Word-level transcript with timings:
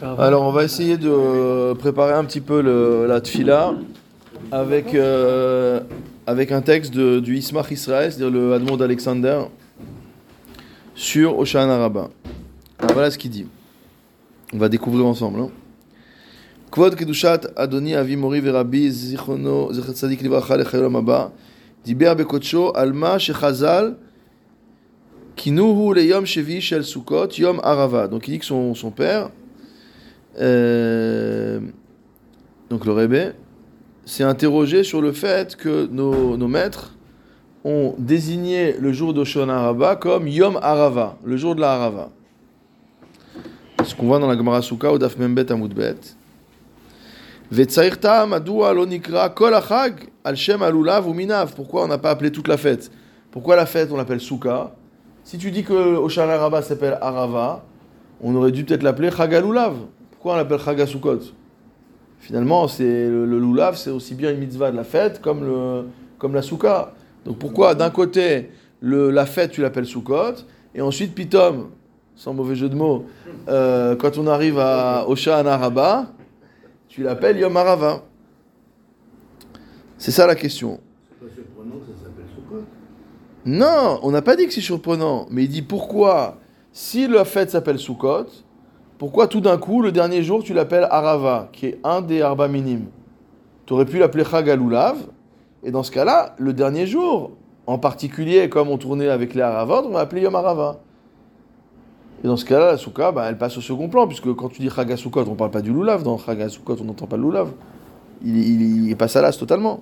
Alors, 0.00 0.44
on 0.44 0.52
va 0.52 0.62
essayer 0.62 0.96
de 0.96 1.72
préparer 1.74 2.12
un 2.12 2.24
petit 2.24 2.40
peu 2.40 2.62
le, 2.62 3.06
la 3.06 3.20
tfila 3.20 3.74
avec, 4.52 4.94
euh, 4.94 5.80
avec 6.26 6.52
un 6.52 6.60
texte 6.60 6.94
de, 6.94 7.18
du 7.18 7.36
Ismach 7.36 7.70
Israël, 7.72 8.12
c'est-à-dire 8.12 8.30
le 8.30 8.52
Admon 8.52 8.76
d'Alexander, 8.76 9.40
sur 10.94 11.36
Oshana 11.38 11.78
Rabbah. 11.78 12.10
Alors, 12.78 12.92
voilà 12.92 13.10
ce 13.10 13.18
qu'il 13.18 13.32
dit. 13.32 13.46
On 14.54 14.58
va 14.58 14.68
découvrir 14.68 15.04
ensemble. 15.04 15.40
Hein. 15.40 15.50
Kvod 16.70 16.94
Kedushat 16.94 17.40
Adoni 17.56 17.96
Avi 17.96 18.14
Mori 18.16 18.40
Verabi 18.40 18.90
Zichono 18.90 19.72
Zechat 19.72 19.94
Sadik 19.94 20.20
Livracha 20.20 20.56
Lechayom 20.56 20.94
Abba 20.94 21.32
Diber 21.84 22.14
Bekotsho 22.14 22.76
Alma 22.76 23.18
Shechazal 23.18 23.96
Kinuhu 25.34 25.94
le 25.94 26.04
Yom 26.04 26.24
Shevi 26.24 26.60
Shel 26.60 26.84
Sukkot 26.84 27.28
Yom 27.38 27.58
Arava. 27.64 28.06
Donc 28.06 28.28
il 28.28 28.32
dit 28.32 28.38
que 28.38 28.44
son, 28.44 28.74
son 28.74 28.90
père, 28.90 29.30
euh, 30.40 31.60
donc 32.70 32.84
le 32.84 32.92
Rebbe, 32.92 33.32
s'est 34.04 34.24
interrogé 34.24 34.84
sur 34.84 35.02
le 35.02 35.12
fait 35.12 35.56
que 35.56 35.86
nos, 35.86 36.36
maîtres 36.48 36.96
ont 37.64 37.94
désigné 37.98 38.74
le 38.78 38.92
jour 38.92 39.12
d'Oshon 39.12 39.48
Arava 39.48 39.96
comme 39.96 40.28
Yom 40.28 40.58
Arava, 40.62 41.16
le 41.24 41.36
jour 41.36 41.54
de 41.54 41.60
la 41.60 41.72
Arava. 41.72 42.10
Ce 43.84 43.94
qu'on 43.94 44.06
voit 44.06 44.18
dans 44.18 44.26
la 44.26 44.36
Gemara 44.36 44.62
Sukkah 44.62 44.92
au 44.92 44.98
Daf 44.98 45.18
Membet 45.18 45.52
Amudbet. 45.52 45.96
Pourquoi 51.56 51.84
on 51.84 51.88
n'a 51.88 51.98
pas 51.98 52.10
appelé 52.10 52.32
toute 52.32 52.48
la 52.48 52.56
fête? 52.56 52.90
Pourquoi 53.30 53.56
la 53.56 53.66
fête 53.66 53.90
on 53.92 53.96
l'appelle 53.96 54.20
Souka 54.20 54.74
Si 55.24 55.38
tu 55.38 55.50
dis 55.50 55.64
que 55.64 55.96
Oshana 55.96 56.34
Arava 56.34 56.62
s'appelle 56.62 56.98
Arava, 57.00 57.64
on 58.22 58.34
aurait 58.34 58.52
dû 58.52 58.64
peut-être 58.64 58.82
l'appeler 58.82 59.10
Chagalulav. 59.10 59.76
Pourquoi 60.18 60.34
on 60.34 60.36
l'appelle 60.38 60.58
Chagasukot 60.58 61.20
Finalement, 62.18 62.66
c'est 62.66 63.08
le, 63.08 63.24
le 63.24 63.38
Lulav, 63.38 63.76
c'est 63.76 63.90
aussi 63.90 64.16
bien 64.16 64.32
une 64.32 64.38
mitzvah 64.38 64.72
de 64.72 64.76
la 64.76 64.82
fête 64.82 65.20
comme, 65.20 65.44
le, 65.44 65.84
comme 66.18 66.34
la 66.34 66.42
Souka. 66.42 66.92
Donc 67.24 67.38
pourquoi 67.38 67.76
d'un 67.76 67.90
côté 67.90 68.50
le, 68.80 69.12
la 69.12 69.26
fête 69.26 69.52
tu 69.52 69.62
l'appelles 69.62 69.86
Soukot 69.86 70.34
et 70.74 70.80
ensuite 70.80 71.14
Pitom, 71.14 71.70
sans 72.16 72.34
mauvais 72.34 72.56
jeu 72.56 72.68
de 72.68 72.74
mots, 72.74 73.06
euh, 73.48 73.94
quand 73.94 74.18
on 74.18 74.26
arrive 74.26 74.58
à 74.58 75.08
Oshana 75.08 75.54
Araba, 75.54 76.08
tu 76.88 77.04
l'appelles 77.04 77.38
Yom 77.38 77.56
Arava. 77.56 78.02
C'est 79.98 80.10
ça 80.10 80.26
la 80.26 80.34
question. 80.34 80.80
C'est 81.20 81.28
pas 81.28 81.32
surprenant 81.32 81.76
que 81.76 81.92
ça 81.92 82.02
s'appelle 82.02 82.26
Sukkot. 82.34 82.64
Non, 83.46 84.00
on 84.02 84.10
n'a 84.10 84.22
pas 84.22 84.34
dit 84.34 84.48
que 84.48 84.52
c'est 84.52 84.60
surprenant, 84.60 85.28
mais 85.30 85.44
il 85.44 85.48
dit 85.48 85.62
pourquoi, 85.62 86.38
si 86.72 87.06
la 87.06 87.24
fête 87.24 87.50
s'appelle 87.50 87.78
Sukkot, 87.78 88.26
pourquoi 88.98 89.28
tout 89.28 89.40
d'un 89.40 89.58
coup, 89.58 89.80
le 89.80 89.92
dernier 89.92 90.22
jour, 90.22 90.42
tu 90.42 90.52
l'appelles 90.52 90.86
Arava, 90.90 91.48
qui 91.52 91.66
est 91.66 91.78
un 91.84 92.02
des 92.02 92.20
Arba 92.20 92.48
minimes 92.48 92.86
Tu 93.64 93.72
aurais 93.72 93.84
pu 93.84 93.98
l'appeler 93.98 94.24
Chagalulav, 94.24 94.96
et 95.62 95.70
dans 95.70 95.84
ce 95.84 95.92
cas-là, 95.92 96.34
le 96.38 96.52
dernier 96.52 96.86
jour, 96.86 97.30
en 97.66 97.78
particulier, 97.78 98.48
comme 98.48 98.68
on 98.68 98.78
tournait 98.78 99.08
avec 99.08 99.34
les 99.34 99.42
Haravot, 99.42 99.86
on 99.86 99.90
va 99.90 100.00
appeler 100.00 100.22
Yom 100.22 100.34
Arava. 100.34 100.80
Et 102.24 102.26
dans 102.26 102.36
ce 102.36 102.44
cas-là, 102.44 102.72
la 102.72 102.76
Souka, 102.76 103.12
bah, 103.12 103.26
elle 103.28 103.38
passe 103.38 103.56
au 103.56 103.60
second 103.60 103.88
plan, 103.88 104.08
puisque 104.08 104.32
quand 104.34 104.48
tu 104.48 104.60
dis 104.60 104.70
Chagasukot, 104.70 105.22
on 105.26 105.30
ne 105.30 105.36
parle 105.36 105.52
pas 105.52 105.60
du 105.60 105.72
Lulav. 105.72 106.02
Dans 106.02 106.18
Chagasukot, 106.18 106.76
on 106.80 106.84
n'entend 106.84 107.06
pas 107.06 107.16
le 107.16 107.22
Lulav. 107.22 107.50
Il, 108.24 108.96
passe 108.96 109.14
à 109.14 109.22
l'as 109.22 109.36
totalement. 109.36 109.80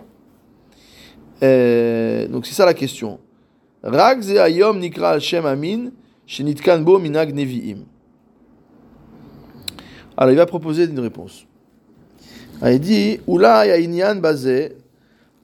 Euh, 1.43 2.29
donc 2.29 2.45
c'est 2.45 2.55
ça 2.55 2.67
la 2.67 2.75
question. 2.75 3.19
Ayom 3.83 4.79
nikra 4.79 5.11
al 5.11 5.21
shem 5.21 5.47
amin, 5.47 5.91
minag. 7.01 7.35
Alors 10.17 10.33
il 10.33 10.37
va 10.37 10.47
proposer 10.47 10.85
une 10.85 10.99
réponse. 11.01 11.47
Alors, 12.63 12.75
il 12.75 12.81
dit, 12.81 13.21
Oula 13.27 13.67
ya 13.67 13.79
inyan 13.79 14.17
bazé, 14.17 14.77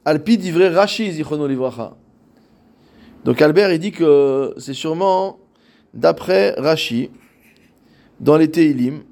alpi 0.03 0.37
divrei 0.37 0.69
Rashi 0.69 1.11
zichono 1.11 1.45
livracha. 1.47 1.95
Donc 3.23 3.41
Albert, 3.41 3.71
il 3.71 3.79
dit 3.79 3.91
que 3.91 4.53
c'est 4.57 4.73
sûrement 4.73 5.37
d'après 5.93 6.55
Rashi, 6.57 7.11
dans 8.19 8.35
les 8.37 8.49
Teilim, 8.49 9.03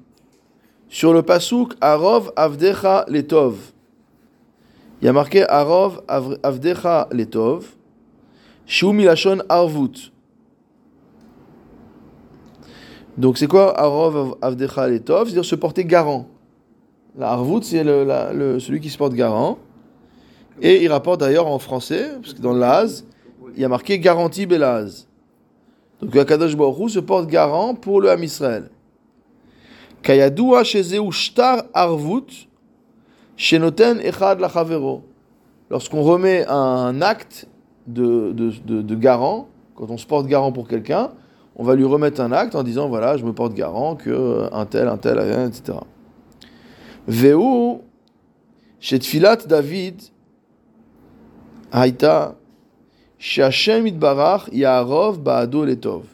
sur 0.88 1.12
le 1.14 1.22
pasuk 1.22 1.74
Arov 1.80 2.32
Avdecha 2.36 3.04
Letov. 3.08 3.56
Il 5.00 5.06
y 5.06 5.08
a 5.08 5.12
marqué 5.12 5.48
Arov 5.48 6.02
Av- 6.08 6.38
Avdecha 6.42 7.08
Letov, 7.12 7.66
Shu 8.66 8.92
Milashon 8.92 9.42
Arvut. 9.48 10.12
Donc 13.16 13.38
c'est 13.38 13.46
quoi 13.46 13.78
Arov 13.78 14.16
Av- 14.16 14.34
Avdecha 14.42 14.88
Letov 14.88 15.26
C'est-à-dire 15.26 15.44
se 15.44 15.54
porter 15.54 15.84
garant. 15.84 16.26
La 17.16 17.38
c'est 17.62 17.84
le, 17.84 18.58
celui 18.58 18.80
qui 18.80 18.88
se 18.88 18.96
porte 18.96 19.12
garant. 19.12 19.58
Et 20.60 20.82
il 20.82 20.88
rapporte 20.90 21.20
d'ailleurs 21.20 21.46
en 21.46 21.58
français, 21.58 22.10
parce 22.20 22.34
que 22.34 22.40
dans 22.40 22.52
l'Az, 22.54 23.04
il 23.54 23.60
y 23.60 23.64
a 23.64 23.68
marqué 23.68 23.98
garantie 23.98 24.46
Belaz. 24.46 25.06
Donc 26.00 26.16
Akadosh 26.16 26.56
Baruch 26.56 26.90
se 26.90 27.00
porte 27.00 27.26
garant 27.26 27.74
pour 27.74 28.00
le 28.00 28.10
Ham 28.10 28.22
Israël. 28.22 28.70
Kayadua 30.02 30.64
shezeu 30.64 31.10
shtar 31.10 31.64
arvut 31.74 32.48
shenoten 33.36 34.00
echad 34.00 34.40
lachavero. 34.40 35.02
Lorsqu'on 35.70 36.02
remet 36.02 36.46
un 36.48 37.00
acte 37.02 37.46
de, 37.86 38.32
de, 38.32 38.82
de 38.82 38.94
garant, 38.94 39.48
quand 39.74 39.90
on 39.90 39.96
se 39.96 40.06
porte 40.06 40.26
garant 40.26 40.52
pour 40.52 40.66
quelqu'un, 40.66 41.10
on 41.56 41.64
va 41.64 41.74
lui 41.74 41.84
remettre 41.84 42.20
un 42.20 42.32
acte 42.32 42.54
en 42.54 42.62
disant 42.62 42.88
voilà, 42.88 43.16
je 43.16 43.24
me 43.24 43.32
porte 43.32 43.54
garant 43.54 43.96
que 43.96 44.48
un 44.52 44.66
tel, 44.66 44.88
un 44.88 44.96
tel, 44.96 45.18
etc. 45.18 45.78
Veu 47.06 47.38
shetfilat 48.80 49.36
David 49.46 50.00
haïta 51.72 52.36
Shashem 53.18 53.86
Itbarach 53.86 54.48
Yaharov 54.52 55.20
Ba'ado 55.20 55.64
Letov. 55.64 56.04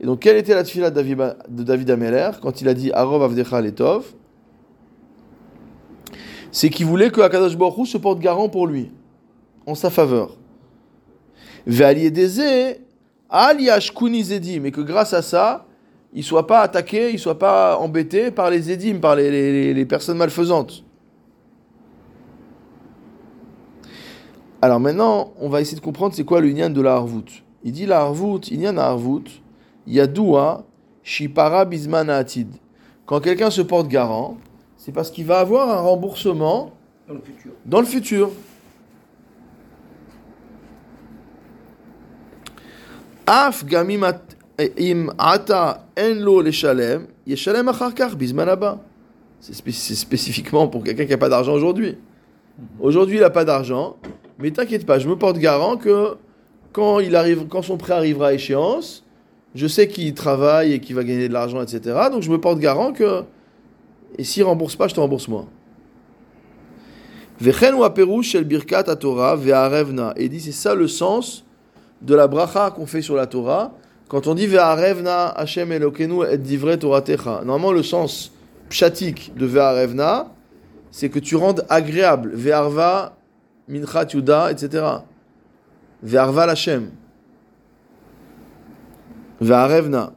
Et 0.00 0.06
donc, 0.06 0.20
quelle 0.20 0.36
était 0.36 0.54
la 0.54 0.64
tefila 0.64 0.90
de 0.90 1.62
David, 1.62 1.90
Ameler 1.90 2.30
quand 2.40 2.60
il 2.60 2.68
a 2.68 2.74
dit 2.74 2.90
Arov 2.92 3.22
Avdecha 3.22 3.60
Letov? 3.60 4.14
C'est 6.50 6.70
qu'il 6.70 6.86
voulait 6.86 7.10
que 7.10 7.20
Akadosh 7.20 7.56
Baruch 7.56 7.88
se 7.88 7.98
porte 7.98 8.18
garant 8.18 8.48
pour 8.48 8.66
lui, 8.66 8.90
en 9.66 9.74
sa 9.74 9.90
faveur. 9.90 10.36
Ve'aliedeze 11.66 12.78
Al 13.30 13.60
Yashkuni 13.60 14.22
Zedim, 14.22 14.64
et 14.64 14.70
que 14.70 14.80
grâce 14.80 15.12
à 15.14 15.22
ça, 15.22 15.66
il 16.12 16.18
ne 16.18 16.24
soit 16.24 16.46
pas 16.46 16.60
attaqué, 16.60 17.08
il 17.10 17.14
ne 17.14 17.18
soit 17.18 17.38
pas 17.38 17.76
embêté 17.78 18.30
par 18.30 18.50
les 18.50 18.60
Zedim, 18.62 18.98
par 19.00 19.16
les, 19.16 19.30
les- 19.30 19.74
les 19.74 19.86
personnes 19.86 20.16
malfaisantes. 20.18 20.84
Alors 24.62 24.80
maintenant, 24.80 25.32
on 25.40 25.48
va 25.48 25.60
essayer 25.60 25.76
de 25.78 25.82
comprendre 25.84 26.14
c'est 26.14 26.24
quoi 26.24 26.40
le 26.40 26.48
Inyan 26.48 26.70
de 26.70 26.80
la 26.80 26.94
Harvout. 26.94 27.24
Il 27.64 27.72
dit 27.72 27.86
la 27.86 28.00
Harvout, 28.00 28.40
Inyan 28.50 28.72
la 28.74 28.86
Harvout, 28.86 29.24
Yadoua, 29.86 30.64
Shipara 31.02 31.64
Bisman 31.64 32.08
Atid. 32.08 32.48
Quand 33.04 33.20
quelqu'un 33.20 33.50
se 33.50 33.60
porte 33.60 33.88
garant, 33.88 34.38
c'est 34.78 34.92
parce 34.92 35.10
qu'il 35.10 35.26
va 35.26 35.40
avoir 35.40 35.68
un 35.70 35.80
remboursement 35.80 36.70
Dans 37.06 37.14
le 37.14 37.20
futur. 37.20 37.52
dans 37.66 37.80
le 37.80 37.86
futur. 37.86 38.30
Gamim 43.66 44.04
at- 44.04 44.36
im 44.78 45.12
ata 45.18 45.86
en 45.96 46.14
lo 46.22 46.40
leshalem, 46.40 47.06
yeshalem 47.26 47.68
achar 47.68 47.94
kach 47.94 48.14
bizman 48.14 48.48
haba. 48.48 48.80
C'est 49.40 49.54
spé- 49.54 49.72
c'est 49.72 49.94
spécifiquement 49.94 50.68
pour 50.68 50.82
quelqu'un 50.84 51.04
qui 51.04 51.10
n'a 51.10 51.18
pas 51.18 51.28
d'argent 51.28 51.52
aujourd'hui. 51.52 51.96
Aujourd'hui, 52.80 53.16
il 53.16 53.20
n'a 53.20 53.30
pas 53.30 53.44
d'argent, 53.44 53.96
mais 54.38 54.50
t'inquiète 54.50 54.86
pas, 54.86 54.98
je 54.98 55.08
me 55.08 55.16
porte 55.16 55.38
garant 55.38 55.76
que 55.76 56.16
quand, 56.72 57.00
il 57.00 57.16
arrive, 57.16 57.46
quand 57.48 57.62
son 57.62 57.76
prêt 57.76 57.94
arrivera 57.94 58.28
à 58.28 58.32
échéance, 58.32 59.04
je 59.54 59.66
sais 59.66 59.88
qu'il 59.88 60.14
travaille 60.14 60.72
et 60.72 60.80
qu'il 60.80 60.94
va 60.94 61.04
gagner 61.04 61.28
de 61.28 61.32
l'argent, 61.32 61.60
etc. 61.62 61.80
Donc 62.10 62.22
je 62.22 62.30
me 62.30 62.40
porte 62.40 62.58
garant 62.58 62.92
que, 62.92 63.22
et 64.18 64.24
s'il 64.24 64.44
rembourse 64.44 64.76
pas, 64.76 64.88
je 64.88 64.94
te 64.94 65.00
rembourse 65.00 65.28
moi. 65.28 65.46
Vechen 67.40 67.74
ou 67.74 68.22
shel. 68.22 68.46
Et 70.16 70.28
dit 70.28 70.40
c'est 70.40 70.52
ça 70.52 70.74
le 70.74 70.88
sens 70.88 71.44
de 72.04 72.14
la 72.14 72.28
bracha 72.28 72.70
qu'on 72.70 72.86
fait 72.86 73.02
sur 73.02 73.16
la 73.16 73.26
Torah. 73.26 73.72
Quand 74.08 74.26
on 74.26 74.34
dit 74.34 74.46
ve'arevna 74.46 75.28
Hashem 75.28 75.72
Elokenu 75.72 76.24
et 76.30 76.38
divrei 76.38 76.78
Toratecha. 76.78 77.42
Normalement 77.44 77.72
le 77.72 77.82
sens 77.82 78.32
pshatik 78.68 79.32
de 79.34 79.46
ve'arevna, 79.46 80.28
c'est 80.90 81.08
que 81.08 81.18
tu 81.18 81.34
rendes 81.36 81.64
agréable. 81.68 82.32
Ve'arva 82.34 83.16
minchat 83.68 84.06
yuda, 84.12 84.52
etc. 84.52 84.84
Ve'arva 86.02 86.46
l'Hashem. 86.46 86.90
Ve'arevna. 89.40 90.12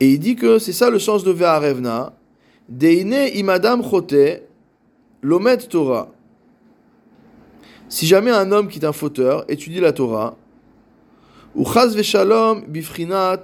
Et 0.00 0.12
il 0.12 0.18
dit 0.20 0.36
que 0.36 0.58
c'est 0.58 0.72
ça 0.72 0.90
le 0.90 0.98
sens 0.98 1.24
de 1.24 1.32
ve'arevna. 1.32 2.12
Deine 2.68 3.30
imadam 3.34 3.82
chote 3.82 4.42
Lomet 5.22 5.56
Torah. 5.56 6.10
Si 7.88 8.06
jamais 8.06 8.30
un 8.30 8.52
homme 8.52 8.68
qui 8.68 8.78
est 8.78 8.84
un 8.84 8.92
fauteur 8.92 9.44
étudie 9.48 9.80
la 9.80 9.92
Torah, 9.92 10.36
ou 11.54 11.64
chaz 11.64 11.94
veshalom 11.96 12.66
bifrinat 12.68 13.42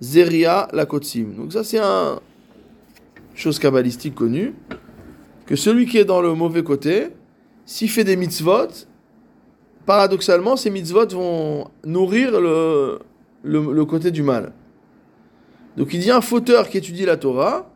Zeria 0.00 0.68
Lakotsim. 0.72 1.34
Donc 1.36 1.52
ça 1.52 1.64
c'est 1.64 1.78
un 1.78 2.20
chose 3.34 3.58
kabbalistique 3.58 4.14
connue, 4.14 4.54
que 5.46 5.56
celui 5.56 5.86
qui 5.86 5.98
est 5.98 6.04
dans 6.04 6.20
le 6.20 6.34
mauvais 6.34 6.62
côté, 6.62 7.08
s'il 7.66 7.90
fait 7.90 8.04
des 8.04 8.16
mitzvot, 8.16 8.68
paradoxalement, 9.86 10.56
ces 10.56 10.70
mitzvot 10.70 11.08
vont 11.08 11.68
nourrir 11.84 12.40
le, 12.40 12.98
le, 13.42 13.84
côté 13.84 14.10
du 14.10 14.22
mal. 14.22 14.52
Donc 15.76 15.92
il 15.92 16.00
dit 16.00 16.10
un 16.10 16.20
fauteur 16.20 16.68
qui 16.68 16.78
étudie 16.78 17.04
la 17.04 17.16
Torah, 17.16 17.70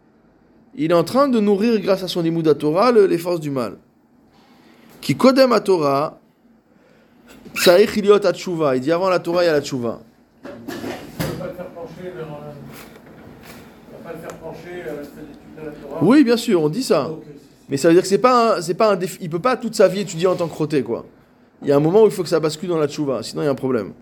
il 0.77 0.91
est 0.91 0.95
en 0.95 1.05
train 1.05 1.29
de 1.29 1.41
nourrir 1.41 1.81
grâce 1.81 2.03
à 2.03 2.09
son 2.09 2.25
imoud 2.25 2.57
Torah 2.59 2.93
le- 2.93 3.07
les 3.07 3.19
forces 3.19 3.41
du 3.41 3.51
mal. 3.51 3.79
Qui 5.01 5.17
kodem 5.17 5.53
à 5.53 5.61
Torah. 5.61 6.19
Il 7.67 8.81
dit 8.81 8.93
avant 8.93 9.09
la 9.09 9.19
Torah, 9.19 9.43
il 9.43 9.47
y 9.47 9.51
a 9.51 9.53
la 9.53 9.61
tshuva. 9.61 10.01
On 10.45 10.49
va 10.49 11.35
pas 11.39 11.47
le 11.47 11.55
faire 11.55 11.67
pencher 11.71 12.13
vers. 12.15 12.27
On 12.29 14.05
va 14.05 14.11
pas 14.11 14.13
le 14.13 14.19
faire 14.21 14.39
pencher 14.39 14.83
à 14.83 14.95
la 14.95 15.05
salle 15.05 15.27
d'études 15.27 15.57
de 15.57 15.67
la 15.67 15.73
Torah. 15.73 15.99
Oui, 16.03 16.25
bien 16.25 16.37
sûr, 16.37 16.63
on 16.63 16.69
dit 16.69 16.83
ça. 16.83 17.11
Mais 17.69 17.77
ça 17.77 17.89
veut 17.89 17.95
dire 17.95 18.03
que 18.03 18.09
c'est 18.09 18.19
pas 18.19 18.59
un, 18.59 18.63
c'est 18.63 18.75
pas 18.75 18.93
un 18.93 18.97
défi. 18.97 19.19
Il 19.21 19.31
peut 19.31 19.41
pas 19.41 19.57
toute 19.57 19.75
sa 19.75 19.89
vie 19.89 20.01
étudier 20.01 20.27
en 20.27 20.37
tant 20.37 20.47
que 20.47 20.53
crotté, 20.53 20.83
quoi. 20.83 21.05
Il 21.63 21.69
y 21.69 21.73
a 21.73 21.77
un 21.77 21.81
moment 21.81 22.03
où 22.03 22.07
il 22.07 22.13
faut 22.13 22.23
que 22.23 22.29
ça 22.29 22.39
bascule 22.39 22.69
dans 22.69 22.79
la 22.79 22.87
tchouva, 22.87 23.23
sinon 23.23 23.43
il 23.43 23.47
y 23.47 23.49
a 23.49 23.51
un 23.51 23.57
problème. 23.57 23.93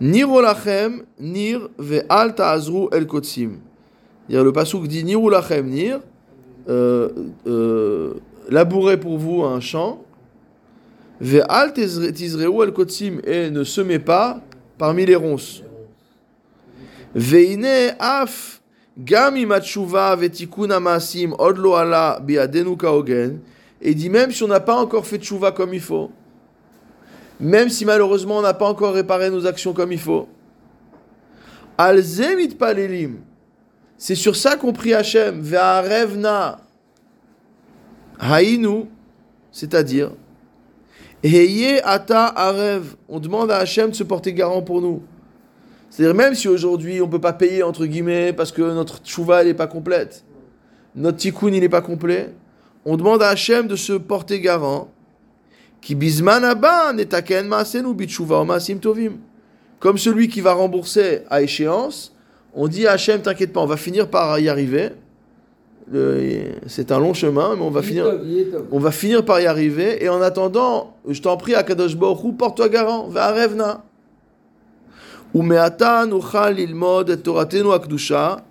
Nir 0.00 0.30
olachem, 0.30 1.04
nir 1.18 1.68
ve'al 1.78 2.34
ta'azru 2.34 2.88
el 2.92 3.06
kotsim. 3.06 3.60
C'est-à-dire, 4.28 4.44
Le 4.44 4.52
pasouk 4.52 4.86
dit 4.86 5.04
nir 5.04 5.22
olachem, 5.22 5.66
nir, 5.66 6.00
euh, 6.68 7.08
euh, 7.46 8.14
labourez 8.48 8.98
pour 8.98 9.18
vous 9.18 9.42
un 9.42 9.60
champ, 9.60 10.02
ve'al 11.20 11.72
tizre- 11.72 12.12
tizreu 12.12 12.64
el 12.64 12.72
kotsim, 12.72 13.20
et 13.24 13.50
ne 13.50 13.64
semez 13.64 13.98
pas 13.98 14.40
parmi 14.78 15.06
les 15.06 15.16
ronces. 15.16 15.62
Veine 17.14 17.94
af 17.98 18.60
gam 18.98 19.36
im 19.36 19.52
atshuva 19.52 20.16
vetikun 20.16 20.70
amasim 20.70 21.34
od 21.38 21.58
lo 21.58 21.74
ala 21.74 22.18
biadenu 22.20 22.76
kaogen. 22.76 23.38
Et 23.80 23.94
dit 23.94 24.08
même 24.08 24.32
si 24.32 24.42
on 24.42 24.48
n'a 24.48 24.60
pas 24.60 24.76
encore 24.76 25.06
fait 25.06 25.18
tchouva 25.18 25.52
comme 25.52 25.74
il 25.74 25.80
faut, 25.80 26.10
même 27.38 27.68
si 27.68 27.84
malheureusement 27.84 28.38
on 28.38 28.42
n'a 28.42 28.54
pas 28.54 28.66
encore 28.66 28.94
réparé 28.94 29.30
nos 29.30 29.46
actions 29.46 29.74
comme 29.74 29.92
il 29.92 30.00
faut, 30.00 30.26
al 31.76 32.00
zemit 32.00 32.54
palelim. 32.56 33.18
C'est 33.96 34.14
sur 34.14 34.36
ça 34.36 34.56
qu'on 34.56 34.72
prie 34.72 34.94
Hachem. 34.94 35.40
Ve'arevna 35.40 36.60
hainu, 38.18 38.86
c'est-à-dire 39.50 40.12
Heye 41.22 41.80
ata 41.84 42.26
arev. 42.26 42.96
On 43.08 43.18
demande 43.18 43.50
à 43.50 43.58
Hachem 43.58 43.90
de 43.90 43.94
se 43.94 44.04
porter 44.04 44.32
garant 44.32 44.62
pour 44.62 44.80
nous. 44.80 45.02
C'est-à-dire 45.90 46.14
même 46.14 46.34
si 46.34 46.48
aujourd'hui 46.48 47.00
on 47.00 47.08
peut 47.08 47.20
pas 47.20 47.32
payer 47.32 47.62
entre 47.62 47.86
guillemets 47.86 48.32
parce 48.32 48.52
que 48.52 48.62
notre 48.62 48.98
tchouva 48.98 49.42
elle 49.42 49.48
est 49.48 49.54
pas 49.54 49.68
complète, 49.68 50.24
notre 50.96 51.18
tikkun 51.18 51.52
il 51.52 51.62
est 51.62 51.68
pas 51.68 51.82
complet, 51.82 52.34
on 52.84 52.96
demande 52.96 53.22
à 53.22 53.28
Hachem 53.28 53.68
de 53.68 53.76
se 53.76 53.92
porter 53.92 54.40
garant. 54.40 54.90
Qui 55.80 55.94
netaken. 55.96 57.50
Comme 59.78 59.98
celui 59.98 60.28
qui 60.28 60.40
va 60.40 60.54
rembourser 60.54 61.20
à 61.28 61.42
échéance, 61.42 62.13
on 62.54 62.68
dit 62.68 62.86
à 62.86 62.92
Hachem 62.92 63.20
t'inquiète 63.20 63.52
pas, 63.52 63.60
on 63.60 63.66
va 63.66 63.76
finir 63.76 64.08
par 64.08 64.38
y 64.38 64.48
arriver. 64.48 64.90
C'est 66.66 66.92
un 66.92 66.98
long 66.98 67.12
chemin, 67.12 67.56
mais 67.56 67.62
on 67.62 67.70
va 67.70 67.82
finir. 67.82 68.06
On 68.70 68.78
va 68.78 68.90
finir 68.90 69.24
par 69.24 69.40
y 69.40 69.46
arriver. 69.46 70.02
Et 70.02 70.08
en 70.08 70.22
attendant, 70.22 70.94
je 71.06 71.20
t'en 71.20 71.36
prie, 71.36 71.54
Akadosh 71.54 71.96
Baruch 71.96 72.24
Hu, 72.24 72.32
porte-toi 72.32 72.68
garant. 72.70 73.10
Et 75.34 77.16
toratenu 77.16 77.72
akdusha. 77.72 78.44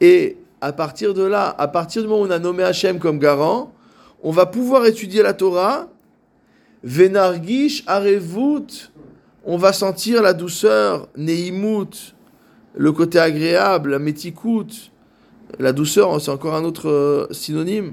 Et 0.00 0.36
à 0.60 0.72
partir 0.72 1.14
de 1.14 1.22
là, 1.22 1.54
à 1.58 1.68
partir 1.68 2.02
du 2.02 2.08
moment 2.08 2.22
où 2.22 2.26
on 2.26 2.30
a 2.30 2.40
nommé 2.40 2.64
Hachem 2.64 2.98
comme 2.98 3.18
garant, 3.18 3.72
on 4.22 4.32
va 4.32 4.46
pouvoir 4.46 4.86
étudier 4.86 5.22
la 5.22 5.34
Torah. 5.34 5.88
Venargish 6.82 7.84
arevut. 7.86 8.90
On 9.44 9.56
va 9.56 9.72
sentir 9.72 10.22
la 10.22 10.32
douceur, 10.32 11.08
neimut, 11.16 12.14
le 12.74 12.92
côté 12.92 13.18
agréable, 13.18 13.90
la 13.90 13.98
metikut. 13.98 14.90
La 15.58 15.72
douceur, 15.72 16.18
c'est 16.20 16.30
encore 16.30 16.54
un 16.54 16.64
autre 16.64 16.88
euh, 16.88 17.26
synonyme. 17.30 17.92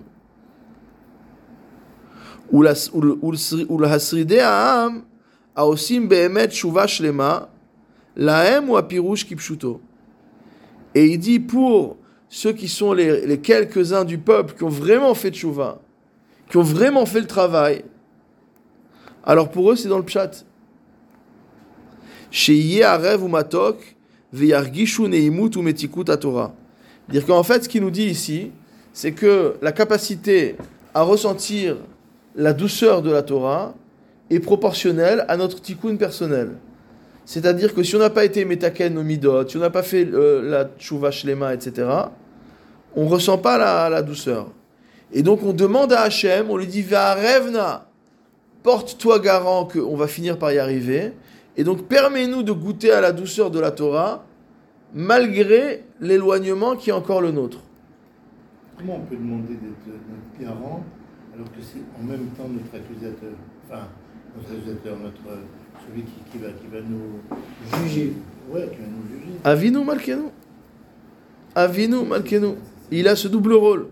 Ou 2.51 2.63
le- 2.63 3.17
le 3.31 3.37
sri- 3.37 3.65
ou 3.69 3.77
apirouche 8.77 9.25
kipshuto. 9.25 9.81
Et 10.95 11.05
il 11.05 11.19
dit 11.19 11.39
pour 11.39 11.97
ceux 12.27 12.53
qui 12.53 12.67
sont 12.67 12.93
les, 12.93 13.25
les 13.25 13.39
quelques-uns 13.39 14.05
du 14.05 14.17
peuple 14.17 14.55
qui 14.55 14.63
ont 14.63 14.69
vraiment 14.69 15.13
fait 15.13 15.31
tchouva, 15.31 15.79
qui 16.49 16.57
ont 16.57 16.63
vraiment 16.63 17.05
fait 17.05 17.19
le 17.19 17.27
travail, 17.27 17.83
alors 19.23 19.51
pour 19.51 19.71
eux 19.71 19.75
c'est 19.75 19.89
dans 19.89 19.97
le 19.97 20.05
pshat. 20.05 20.45
Sheyeh 22.31 22.83
arev 22.83 23.23
ou 23.23 23.27
matok, 23.27 23.95
veyargishu 24.33 25.07
neimut 25.07 25.55
ou 25.55 25.61
metikut 25.61 26.05
Torah. 26.19 26.53
Dire 27.09 27.25
qu'en 27.25 27.43
fait, 27.43 27.63
ce 27.63 27.69
qu'il 27.69 27.81
nous 27.81 27.91
dit 27.91 28.05
ici, 28.05 28.51
c'est 28.93 29.11
que 29.11 29.55
la 29.61 29.71
capacité 29.71 30.55
à 30.93 31.01
ressentir 31.01 31.77
la 32.35 32.53
douceur 32.53 33.01
de 33.01 33.11
la 33.11 33.23
Torah 33.23 33.73
est 34.29 34.39
proportionnelle 34.39 35.25
à 35.27 35.37
notre 35.37 35.61
tikkun 35.61 35.95
personnel. 35.95 36.51
C'est-à-dire 37.25 37.73
que 37.73 37.83
si 37.83 37.95
on 37.95 37.99
n'a 37.99 38.09
pas 38.09 38.25
été 38.25 38.45
metaken 38.45 38.97
au 38.97 39.03
midot, 39.03 39.47
si 39.47 39.57
on 39.57 39.59
n'a 39.59 39.69
pas 39.69 39.83
fait 39.83 40.07
euh, 40.11 40.41
la 40.41 40.69
tshuva 40.79 41.11
shlema, 41.11 41.53
etc., 41.53 41.87
on 42.95 43.05
ne 43.05 43.09
ressent 43.09 43.37
pas 43.37 43.57
la, 43.57 43.89
la 43.89 44.01
douceur. 44.01 44.47
Et 45.13 45.21
donc 45.21 45.43
on 45.43 45.53
demande 45.53 45.93
à 45.93 46.01
Hachem, 46.01 46.49
on 46.49 46.57
lui 46.57 46.67
dit 46.67 46.81
Va'arevna, 46.81 47.87
porte-toi 48.63 49.19
garant 49.19 49.65
qu'on 49.65 49.95
va 49.95 50.07
finir 50.07 50.37
par 50.37 50.51
y 50.51 50.59
arriver. 50.59 51.13
Et 51.59 51.65
donc 51.65 51.87
permets-nous 51.89 52.41
de 52.41 52.53
goûter 52.53 52.89
à 52.93 53.01
la 53.01 53.11
douceur 53.11 53.51
de 53.51 53.59
la 53.59 53.71
Torah, 53.71 54.23
malgré 54.93 55.83
l'éloignement 55.99 56.77
qui 56.77 56.89
est 56.89 56.93
encore 56.93 57.19
le 57.21 57.31
nôtre. 57.31 57.59
Comment 58.77 58.95
on 58.95 59.01
peut 59.01 59.17
demander 59.17 59.55
d'être 59.55 59.85
notre 59.87 60.41
garant 60.41 60.85
alors 61.35 61.47
que 61.51 61.61
c'est 61.61 61.81
en 62.01 62.05
même 62.05 62.27
temps 62.37 62.47
notre 62.47 62.73
accusateur 62.73 63.31
Enfin, 63.69 63.81
notre 64.37 64.53
accusateur, 64.57 64.97
notre, 65.03 65.37
celui 65.85 66.03
qui, 66.03 66.31
qui 66.31 66.37
va, 66.37 66.47
qui 66.51 66.67
va 66.71 66.79
nous 66.79 67.83
juger? 67.85 68.13
Ouais, 68.49 68.69
qui 68.71 68.77
va 68.77 68.87
nous 68.87 69.09
juger. 69.19 69.33
Avinu 69.43 69.83
Malkenu. 69.83 70.23
Avinu 71.55 72.05
Malkenu. 72.05 72.53
Il 72.89 73.09
a 73.09 73.17
ce 73.17 73.27
double 73.27 73.51
rôle. 73.53 73.87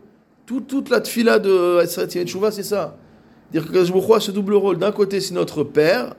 Tout- 0.46 0.62
toute 0.62 0.90
la 0.90 1.02
tfila 1.02 1.38
de 1.40 1.50
Tchouva, 2.24 2.50
c'est 2.52 2.64
ça. 2.64 2.96
Dire 3.52 3.70
que 3.70 3.84
je 3.84 3.92
a 3.92 4.22
ce 4.22 4.32
double 4.32 4.54
rôle. 4.54 4.78
D'un 4.78 4.94
côté, 4.94 5.20
c'est 5.20 5.34
notre 5.34 5.66
père. 5.66 6.16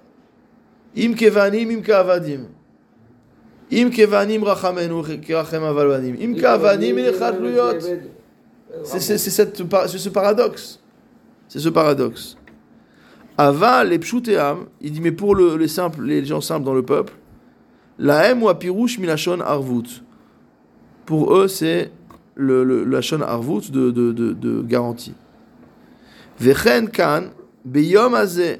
Im 1.04 1.14
kevanim, 1.14 1.70
im 1.70 1.82
kavadim. 1.82 2.42
Im 3.70 3.90
kevanim 3.90 4.42
rachamenu, 4.44 5.02
kerachem 5.26 5.62
avalvanim. 5.62 6.14
Im 6.20 6.34
kavanim, 6.36 6.98
ilchat 6.98 7.34
C'est 8.84 9.00
c'est- 9.00 9.18
ce 9.18 10.08
paradoxe. 10.10 10.78
C'est 11.48 11.60
ce 11.60 11.68
paradoxe. 11.70 12.36
Ava, 13.36 13.84
les 13.84 13.98
pshuteam, 13.98 14.66
il 14.80 14.90
dit, 14.92 15.00
mais 15.00 15.12
pour 15.12 15.34
le- 15.34 15.56
les 15.56 15.68
simples, 15.68 16.02
les 16.02 16.24
gens 16.24 16.40
simples 16.40 16.64
dans 16.66 16.74
le 16.74 16.82
peuple, 16.82 17.12
la 17.98 18.28
M 18.30 18.42
ou 18.42 18.48
apirouche 18.48 18.98
milachon 18.98 19.40
arvut. 19.40 20.02
Pour 21.06 21.34
eux, 21.36 21.48
c'est 21.48 21.90
le, 22.34 22.64
le, 22.64 22.84
la 22.84 23.00
shon 23.00 23.20
arvut 23.22 23.70
de, 23.70 23.90
de, 23.90 24.12
de, 24.12 24.32
de 24.32 24.62
garantie. 24.62 25.14
Vechen 26.38 26.88
kan, 26.88 27.30
beyom 27.64 28.14
azeh. 28.14 28.58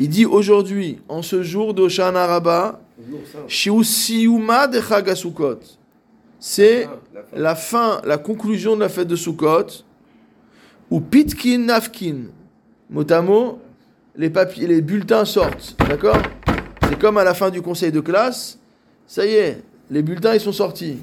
Il 0.00 0.08
dit 0.08 0.26
aujourd'hui, 0.26 1.00
en 1.08 1.22
ce 1.22 1.42
jour 1.42 1.74
de 1.74 1.88
Shana 1.88 2.26
Rabba, 2.26 2.80
de 2.98 5.10
HaSukkot. 5.10 5.58
C'est 6.38 6.88
la 7.34 7.56
fin, 7.56 8.00
la 8.04 8.16
conclusion 8.16 8.76
de 8.76 8.80
la 8.80 8.88
fête 8.88 9.08
de 9.08 9.16
Sukkot, 9.16 9.82
ou 10.88 11.00
pitkin 11.00 11.58
nafkin. 11.58 12.26
Mot 12.90 13.10
à 13.10 13.20
mot, 13.20 13.58
les, 14.16 14.30
papiers, 14.30 14.68
les 14.68 14.80
bulletins 14.80 15.24
sortent, 15.24 15.76
d'accord? 15.88 16.22
C'est 16.84 16.98
comme 16.98 17.18
à 17.18 17.24
la 17.24 17.34
fin 17.34 17.50
du 17.50 17.60
conseil 17.60 17.90
de 17.90 18.00
classe, 18.00 18.56
ça 19.04 19.26
y 19.26 19.34
est, 19.34 19.62
les 19.90 20.02
bulletins 20.02 20.34
ils 20.34 20.40
sont 20.40 20.52
sortis. 20.52 20.98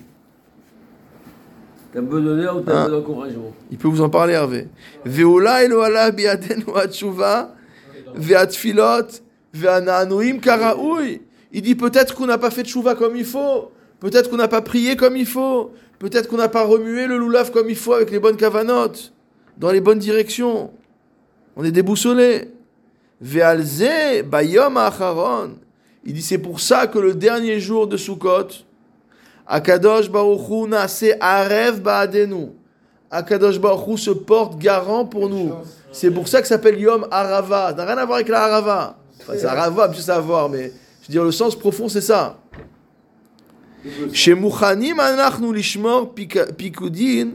T'as 1.94 2.02
d'honneur 2.02 2.58
ou 2.58 2.62
t'as 2.62 2.86
Hein 2.86 2.90
d'encouragement? 2.90 3.54
Il 3.70 3.78
peut 3.78 3.90
vous 3.90 4.02
en 4.02 4.10
parler, 4.10 4.34
Hervé. 4.34 4.70
Veola 5.04 5.64
eloala 5.64 6.12
veanaanuim 6.12 6.64
karaoui. 6.66 7.55
Il 11.52 11.62
dit 11.62 11.76
peut-être 11.76 12.16
qu'on 12.16 12.26
n'a 12.26 12.38
pas 12.38 12.50
fait 12.52 12.64
de 12.64 12.68
chouva 12.68 12.96
comme 12.96 13.16
il 13.16 13.26
faut, 13.26 13.72
peut-être 14.00 14.30
qu'on 14.30 14.38
n'a 14.38 14.48
pas 14.48 14.62
prié 14.62 14.96
comme 14.96 15.16
il 15.16 15.26
faut, 15.26 15.72
peut-être 16.00 16.28
qu'on 16.28 16.38
n'a 16.38 16.50
pas 16.50 16.64
remué 16.64 17.08
le 17.08 17.18
loulav 17.18 17.52
comme 17.52 17.70
il 17.70 17.76
faut 17.76 17.94
avec 17.94 18.12
les 18.12 18.20
bonnes 18.20 18.38
cavanotes, 18.38 19.14
dans 19.58 19.72
les 19.72 19.82
bonnes 19.82 20.00
directions. 20.00 20.72
On 21.56 21.64
est 21.64 21.72
déboussolé. 21.72 22.52
Vealze 23.22 24.24
bayom 24.26 24.76
acharon. 24.78 25.56
Il 26.04 26.14
dit 26.14 26.22
c'est 26.22 26.38
pour 26.38 26.60
ça 26.60 26.88
que 26.88 27.00
le 27.00 27.16
dernier 27.16 27.60
jour 27.60 27.88
de 27.88 27.98
Sukkot, 27.98 28.50
Akadosh 29.48 30.10
Baruch 30.10 30.50
Hu 30.50 30.68
nase 30.68 31.16
arev 31.20 31.82
ba'adenu. 31.82 32.50
Akadosh 33.12 33.60
Baruch 33.60 34.00
se 34.00 34.12
porte 34.12 34.58
garant 34.58 35.06
pour 35.06 35.30
nous. 35.30 35.52
C'est 35.92 36.12
pour 36.12 36.28
ça 36.28 36.42
que 36.42 36.48
ça 36.48 36.56
s'appelle 36.56 36.80
Yom 36.80 37.08
Arava. 37.12 37.70
Ça 37.70 37.76
n'a 37.76 37.86
rien 37.86 37.98
à 37.98 38.06
voir 38.06 38.18
avec 38.18 38.30
la 38.30 38.44
Arava. 38.44 38.98
C'est 39.28 39.46
Arava, 39.46 39.92
je 39.92 39.98
sais 39.98 40.04
savoir, 40.04 40.50
mais 40.50 40.72
je 41.02 41.08
veux 41.08 41.12
dire, 41.12 41.24
le 41.24 41.32
sens 41.32 41.56
profond, 41.56 41.88
c'est 41.88 42.02
ça. 42.02 42.38
Chez 44.12 44.34
anachnu 44.34 45.54
lishmor 45.54 46.14
pikudin 46.14 47.30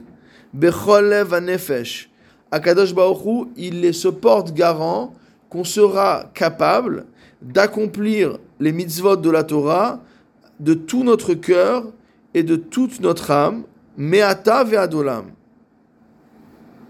becholev 0.53 1.33
anefesh. 1.33 2.11
Akadosh 2.51 2.93
Baruch 2.93 3.49
il 3.57 3.95
se 3.95 4.09
porte 4.09 4.53
garant 4.53 5.15
qu'on 5.49 5.65
sera 5.65 6.25
capable 6.35 7.07
d'accomplir 7.41 8.39
les 8.59 8.73
mitzvot 8.73 9.17
de 9.17 9.31
la 9.31 9.45
Torah 9.45 10.01
de 10.59 10.75
tout 10.75 11.05
notre 11.05 11.35
cœur 11.35 11.85
et 12.35 12.43
de 12.43 12.57
toute 12.57 13.01
notre 13.01 13.31
âme, 13.31 13.65
meata 13.97 14.63
ve'adolam. 14.63 15.27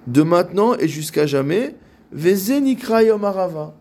De 0.07 0.23
maintenant 0.23 0.75
et 0.75 0.89
jusqu'à 0.89 1.27
jamais, 1.27 1.75
veze 2.13 2.51
nikra 2.51 3.03
yom 3.03 3.25
arava. 3.25 3.75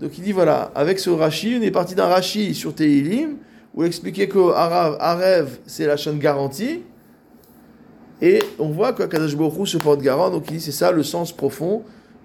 Donc 0.00 0.18
il 0.18 0.24
dit 0.24 0.32
voilà, 0.32 0.72
avec 0.74 0.98
ce 0.98 1.10
Rashi, 1.10 1.56
on 1.58 1.62
est 1.62 1.70
parti 1.70 1.94
d'un 1.94 2.06
Rashi 2.06 2.54
sur 2.54 2.74
Teilim, 2.74 3.36
où 3.74 3.82
il 3.82 3.86
expliquait 3.86 4.28
que 4.28 4.52
Arav, 4.52 4.96
Arev, 5.00 5.58
c'est 5.66 5.86
la 5.86 5.96
chaîne 5.96 6.18
garantie. 6.18 6.82
Et 8.20 8.40
on 8.58 8.68
voit 8.68 8.92
que 8.92 9.02
Kadosh 9.04 9.36
Baruch 9.36 9.68
se 9.68 9.78
porte 9.78 10.00
garant, 10.00 10.30
donc 10.30 10.44
il 10.50 10.56
dit 10.56 10.60
c'est 10.60 10.72
ça 10.72 10.92
le 10.92 11.02
sens 11.02 11.32
profond 11.32 11.82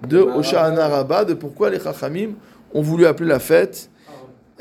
de 0.08 0.20
Oshana 0.20 0.88
Rabba, 0.88 1.26
de 1.26 1.34
pourquoi 1.34 1.70
les 1.70 1.80
Chachamim 1.80 2.32
ont 2.74 2.82
voulu 2.82 3.06
appeler 3.06 3.30
la 3.30 3.40
fête 3.40 3.90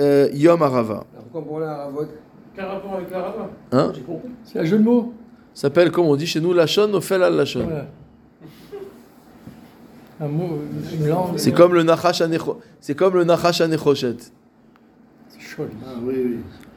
euh, 0.01 0.29
Yom 0.33 0.63
Arava. 0.63 1.05
Quel 2.55 2.65
rapport 2.65 2.95
avec 2.95 3.11
la 3.11 3.23
Rava 3.23 3.51
Hein? 3.71 3.93
J'ai 3.95 4.01
compris. 4.01 4.31
C'est 4.45 4.59
un 4.59 4.65
jeu 4.65 4.79
de 4.79 4.83
mots. 4.83 5.13
Ça 5.53 5.63
s'appelle, 5.63 5.91
comme 5.91 6.07
on 6.07 6.17
dit 6.17 6.27
chez 6.27 6.41
nous, 6.41 6.55
Lachon 6.55 6.93
Ofel 6.95 7.23
al 7.23 7.35
Lachon. 7.35 7.65
Voilà. 7.65 7.87
Un 7.87 7.87
mot, 7.87 8.43
une 8.73 8.77
langue. 8.77 8.87
C'est 11.37 11.53
comme 11.53 11.75
le 11.75 11.83
Nachash 11.83 12.23
c'est 12.81 12.95
comme 12.95 13.15
le 13.15 13.25
Nachash 13.25 13.61
Anechoshet. 13.61 14.17
C'est 15.29 15.41
chaud. 15.41 15.67
Ah 15.85 15.91
oui, 16.03 16.15
oui. 16.17 16.37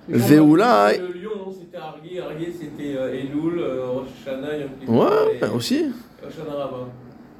Veoula, 0.10 0.94
Le 0.94 1.14
lion, 1.14 1.30
non, 1.46 1.54
c'était 1.54 1.78
Arié, 1.78 2.20
Arié, 2.20 2.52
c'était 2.52 2.98
euh, 2.98 3.14
Elul, 3.14 3.60
euh, 3.60 3.86
Rosh 3.92 4.08
Hashanah, 4.26 4.48
ouais, 4.88 5.40
et 5.40 5.56
aussi, 5.56 5.86
Rosh 6.24 6.34
Hashanah 6.34 6.70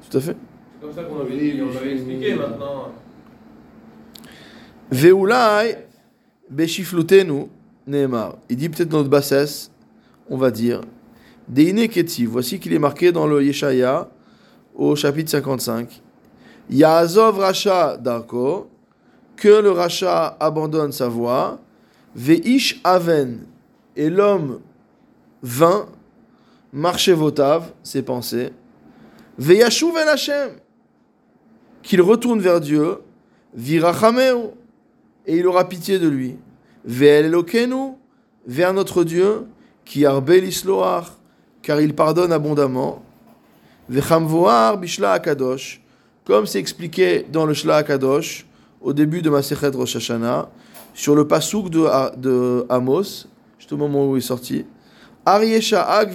tout 0.08 0.16
à 0.16 0.20
fait. 0.20 0.36
C'est 0.36 0.86
comme 0.86 0.94
ça 0.94 1.02
qu'on 1.02 1.20
avait 1.20 1.32
Oui, 1.34 1.52
dit, 1.52 1.60
on 1.62 1.66
oui, 1.66 1.92
expliqué 1.92 2.34
maintenant. 2.36 2.92
Veoulai, 4.90 5.86
Beshiflutenu, 6.48 7.46
Nehemar. 7.86 8.36
Il 8.48 8.56
dit 8.56 8.68
peut-être 8.68 8.88
dans 8.88 8.98
notre 8.98 9.10
bassesse, 9.10 9.70
on 10.28 10.36
va 10.36 10.50
dire, 10.52 10.80
Deine 11.48 11.88
Keti, 11.88 12.24
voici 12.24 12.60
qu'il 12.60 12.72
est 12.72 12.78
marqué 12.78 13.10
dans 13.10 13.26
le 13.26 13.42
Yeshaya, 13.42 14.08
au 14.80 14.96
chapitre 14.96 15.30
55. 15.30 16.00
Yaazov 16.70 17.38
Racha 17.38 17.98
Darko, 17.98 18.70
que 19.36 19.60
le 19.60 19.70
Racha 19.70 20.38
abandonne 20.40 20.90
sa 20.90 21.06
voie, 21.06 21.60
Veish 22.16 22.80
Aven, 22.82 23.40
et 23.94 24.08
l'homme 24.08 24.60
vain, 25.42 25.86
Marchevotav, 26.72 27.72
ses 27.82 28.02
pensées, 28.02 28.52
Veyashuv 29.36 29.94
El 29.98 30.08
Hashem, 30.08 30.50
qu'il 31.82 32.00
retourne 32.00 32.40
vers 32.40 32.60
Dieu, 32.60 32.98
Virachameu, 33.52 34.52
et 35.26 35.36
il 35.36 35.46
aura 35.46 35.68
pitié 35.68 35.98
de 35.98 36.08
lui. 36.08 36.38
Ve'el 36.86 37.26
Elokenu, 37.26 37.96
vers 38.46 38.72
notre 38.72 39.04
Dieu, 39.04 39.46
qui 39.84 40.06
arbel 40.06 40.48
car 41.62 41.80
il 41.80 41.94
pardonne 41.94 42.32
abondamment. 42.32 43.02
Vechamvoar 43.90 44.78
bishla 44.78 45.12
akadosh, 45.14 45.80
comme 46.24 46.46
c'est 46.46 46.60
expliqué 46.60 47.26
dans 47.28 47.44
le 47.44 47.54
Shla 47.54 47.78
Akadosh, 47.78 48.46
au 48.80 48.92
début 48.92 49.20
de 49.20 49.28
Masechet 49.30 49.70
Rosh 49.70 49.96
Hashanah, 49.96 50.48
sur 50.94 51.16
le 51.16 51.26
pasouk 51.26 51.70
de, 51.70 52.16
de 52.16 52.64
Amos, 52.68 53.26
juste 53.58 53.72
au 53.72 53.76
moment 53.76 54.08
où 54.08 54.16
il 54.16 54.18
est 54.18 54.22
sorti. 54.22 54.64
Aryeh 55.26 55.60
Sha'ag 55.60 56.14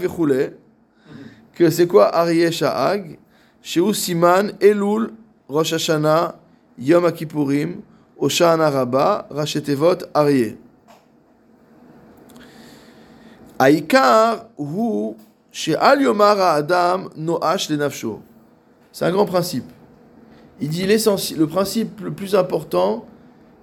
que 1.53 1.69
c'est 1.69 1.85
quoi 1.85 2.15
Aryeh 2.15 2.49
Sha'ag 2.49 3.19
Sheu 3.61 3.91
Siman 3.91 4.53
Elul 4.61 5.11
Rosh 5.49 5.73
Hashanah 5.73 6.35
Yom 6.79 7.11
Kippourim 7.11 7.81
Oshana 8.17 8.69
Rabba 8.69 9.27
Rachetevot 9.29 9.97
Aryeh. 10.13 10.55
Aïkar 13.59 14.47
hu 14.57 15.15
she'al 15.55 16.01
yomar 16.01 16.37
ha'adam 16.37 17.09
no'ash 17.15 17.69
lenafsho. 17.69 18.19
C'est 18.91 19.05
un 19.05 19.11
grand 19.11 19.25
principe. 19.25 19.65
Il 20.59 20.69
dit 20.69 20.85
l'essentiel, 20.85 21.39
le 21.39 21.47
principe 21.47 22.01
le 22.01 22.11
plus 22.11 22.35
important, 22.35 23.05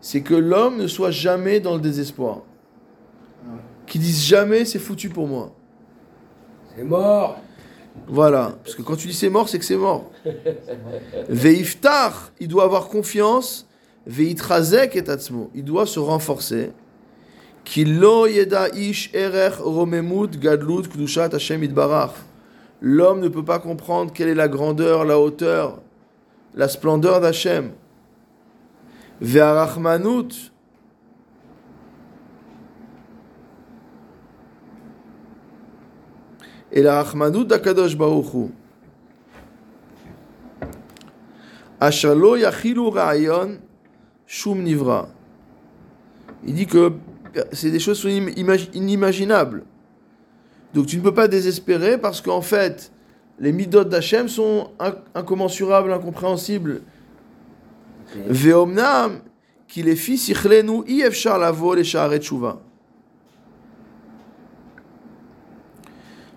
c'est 0.00 0.22
que 0.22 0.34
l'homme 0.34 0.78
ne 0.78 0.86
soit 0.86 1.10
jamais 1.10 1.60
dans 1.60 1.74
le 1.74 1.80
désespoir. 1.80 2.40
Qu'il 3.86 4.00
dise 4.00 4.24
jamais 4.24 4.64
c'est 4.64 4.78
foutu 4.78 5.10
pour 5.10 5.28
moi. 5.28 5.52
C'est 6.74 6.84
mort. 6.84 7.38
Voilà. 8.06 8.54
Parce 8.64 8.74
que 8.74 8.80
quand 8.80 8.96
tu 8.96 9.08
dis 9.08 9.14
c'est 9.14 9.28
mort, 9.28 9.50
c'est 9.50 9.58
que 9.58 9.64
c'est 9.64 9.76
mort. 9.76 10.10
Veiftar, 11.28 12.32
il 12.40 12.48
doit 12.48 12.64
avoir 12.64 12.88
confiance. 12.88 13.68
Veitrazek 14.06 14.96
et 14.96 15.04
il 15.54 15.64
doit 15.64 15.86
se 15.86 16.00
renforcer. 16.00 16.72
L'homme 22.84 23.20
ne 23.20 23.28
peut 23.28 23.44
pas 23.44 23.58
comprendre 23.60 24.12
quelle 24.12 24.28
est 24.28 24.34
la 24.34 24.48
grandeur, 24.48 25.04
la 25.04 25.18
hauteur, 25.18 25.80
la 26.54 26.68
splendeur 26.68 27.20
d'Hachem. 27.20 27.70
Ve'arachmanut, 29.20 30.52
et 36.72 36.82
la 36.82 37.02
rachmanut 37.02 37.44
d'Akadosh 37.44 37.96
Baruch 37.96 38.32
Hu. 38.34 38.48
Ashalo 41.78 42.36
yachilu 42.36 42.90
ra'ayon 42.90 43.58
shum 44.26 44.62
nivra. 44.62 45.08
Il 46.44 46.54
dit 46.54 46.66
que 46.66 46.92
c'est 47.52 47.70
des 47.70 47.78
choses 47.80 48.00
qui 48.02 48.08
inimaginables. 48.74 49.64
Donc 50.74 50.86
tu 50.86 50.96
ne 50.96 51.02
peux 51.02 51.14
pas 51.14 51.28
désespérer 51.28 51.98
parce 51.98 52.20
qu'en 52.20 52.40
fait, 52.42 52.92
les 53.38 53.52
midot 53.52 53.84
d'Hachem 53.84 54.28
sont 54.28 54.70
in- 54.78 54.94
incommensurables, 55.14 55.92
incompréhensibles. 55.92 56.82
Ve'omnam, 58.26 59.20
qu'il 59.66 59.88
est 59.88 59.96
fils 59.96 60.24
sichlenu 60.24 60.82
i 60.86 61.00
efshar 61.02 61.38
lavo 61.38 61.74
le 61.74 61.82
sha'aret 61.82 62.18
tshuva. 62.18 62.60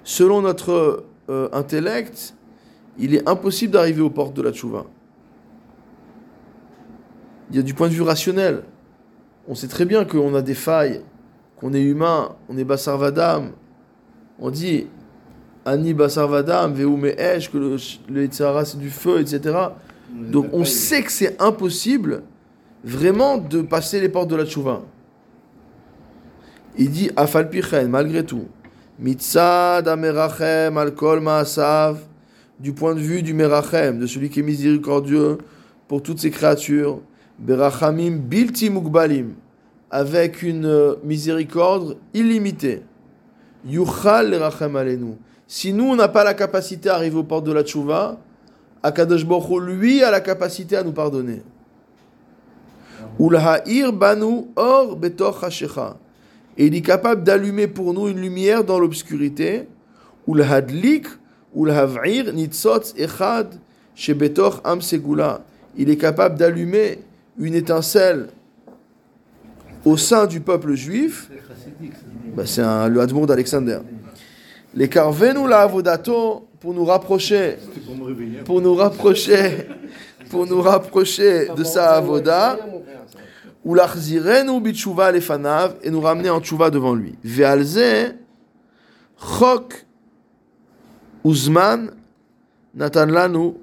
Selon 0.03 0.41
notre 0.41 1.05
euh, 1.29 1.49
intellect, 1.51 2.35
il 2.97 3.15
est 3.15 3.27
impossible 3.27 3.73
d'arriver 3.73 4.01
aux 4.01 4.09
portes 4.09 4.35
de 4.35 4.41
la 4.41 4.53
tchouva. 4.53 4.85
Il 7.49 7.57
y 7.57 7.59
a 7.59 7.61
du 7.61 7.73
point 7.73 7.89
de 7.89 7.93
vue 7.93 8.03
rationnel. 8.03 8.63
On 9.47 9.55
sait 9.55 9.67
très 9.67 9.85
bien 9.85 10.05
qu'on 10.05 10.33
a 10.33 10.41
des 10.41 10.55
failles, 10.55 11.01
qu'on 11.57 11.73
est 11.73 11.81
humain, 11.81 12.35
on 12.49 12.57
est 12.57 12.63
basarvadam. 12.63 13.51
On 14.39 14.49
dit 14.49 14.87
Ani 15.65 15.93
basarvadam, 15.93 16.73
veume 16.73 17.05
esh, 17.05 17.51
que 17.51 17.57
le, 17.57 17.77
le 18.09 18.27
c'est 18.31 18.77
du 18.77 18.89
feu, 18.89 19.21
etc. 19.21 19.55
Donc 20.09 20.47
on 20.53 20.63
sait 20.63 21.03
que 21.03 21.11
c'est 21.11 21.41
impossible 21.41 22.23
vraiment 22.83 23.37
de 23.37 23.61
passer 23.61 23.99
les 23.99 24.09
portes 24.09 24.29
de 24.29 24.35
la 24.35 24.45
tchouva. 24.45 24.81
Il 26.77 26.91
dit 26.91 27.09
Afalpichen, 27.15 27.87
malgré 27.87 28.23
tout. 28.23 28.45
Mitzad 28.99 29.87
amerachem 29.87 30.77
al 30.77 30.93
kol 30.93 31.19
ma'asav, 31.19 31.99
du 32.59 32.73
point 32.73 32.95
de 32.95 32.99
vue 32.99 33.21
du 33.21 33.33
merachem, 33.33 33.99
de 33.99 34.07
celui 34.07 34.29
qui 34.29 34.39
est 34.39 34.43
miséricordieux 34.43 35.37
pour 35.87 36.01
toutes 36.01 36.19
ses 36.19 36.31
créatures, 36.31 37.01
berachamim 37.39 38.17
bilti 38.17 38.71
avec 39.91 40.41
une 40.43 40.65
euh, 40.65 40.95
miséricorde 41.03 41.97
illimitée. 42.13 42.81
Yuchal 43.65 44.29
lerachem 44.29 44.75
alenu. 44.75 45.15
Si 45.47 45.73
nous, 45.73 45.85
on 45.85 45.95
n'a 45.95 46.07
pas 46.07 46.23
la 46.23 46.33
capacité 46.33 46.89
à 46.89 46.95
arriver 46.95 47.17
aux 47.17 47.23
portes 47.23 47.45
de 47.45 47.53
la 47.53 47.63
tchouva, 47.63 48.17
Akadosh 48.81 49.25
Baruch 49.25 49.61
lui, 49.61 50.03
a 50.03 50.11
la 50.11 50.19
capacité 50.19 50.75
à 50.75 50.83
nous 50.83 50.91
pardonner. 50.91 51.41
Ulha'ir 53.19 53.93
banu 53.93 54.47
or 54.55 54.95
betoch 54.95 55.43
hashecha. 55.43 55.97
Et 56.57 56.67
il 56.67 56.75
est 56.75 56.81
capable 56.81 57.23
d'allumer 57.23 57.67
pour 57.67 57.93
nous 57.93 58.07
une 58.07 58.19
lumière 58.19 58.63
dans 58.63 58.79
l'obscurité. 58.79 59.67
Ulhadlik, 60.27 61.05
ulhav'ir 61.55 62.33
nitzotz 62.33 62.93
echad 62.97 63.55
shebetoch 63.95 64.61
am 64.63 64.81
segula. 64.81 65.41
Il 65.77 65.89
est 65.89 65.97
capable 65.97 66.37
d'allumer 66.37 66.99
une 67.37 67.55
étincelle 67.55 68.27
au 69.83 69.97
sein 69.97 70.25
du 70.25 70.39
peuple 70.39 70.73
juif, 70.73 71.29
bah, 72.35 72.43
c'est 72.45 72.61
le 72.61 72.99
Hadmour 72.99 73.27
d'Alexander. 73.27 73.79
Les 74.73 74.89
carvenu 74.89 75.47
la 75.47 75.61
avodato 75.61 76.47
pour 76.59 76.73
nous 76.73 76.85
rapprocher, 76.85 77.57
pour 78.45 78.61
nous 78.61 78.75
rapprocher, 78.75 79.67
pour 80.29 80.45
nous 80.47 80.61
rapprocher 80.61 81.47
de 81.55 81.63
sa 81.63 81.95
avoda, 81.95 82.57
ou 83.63 83.73
l'achzirenu 83.73 84.59
bitshuva 84.59 85.11
lefanav 85.11 85.75
et 85.81 85.89
nous 85.89 86.01
ramener 86.01 86.29
en 86.29 86.39
tchouva 86.39 86.69
devant 86.69 86.93
lui. 86.93 87.15
Ve'alze 87.23 88.15
chok 89.17 89.85
uzman 91.23 91.91
natan 92.75 93.07
lanu. 93.07 93.53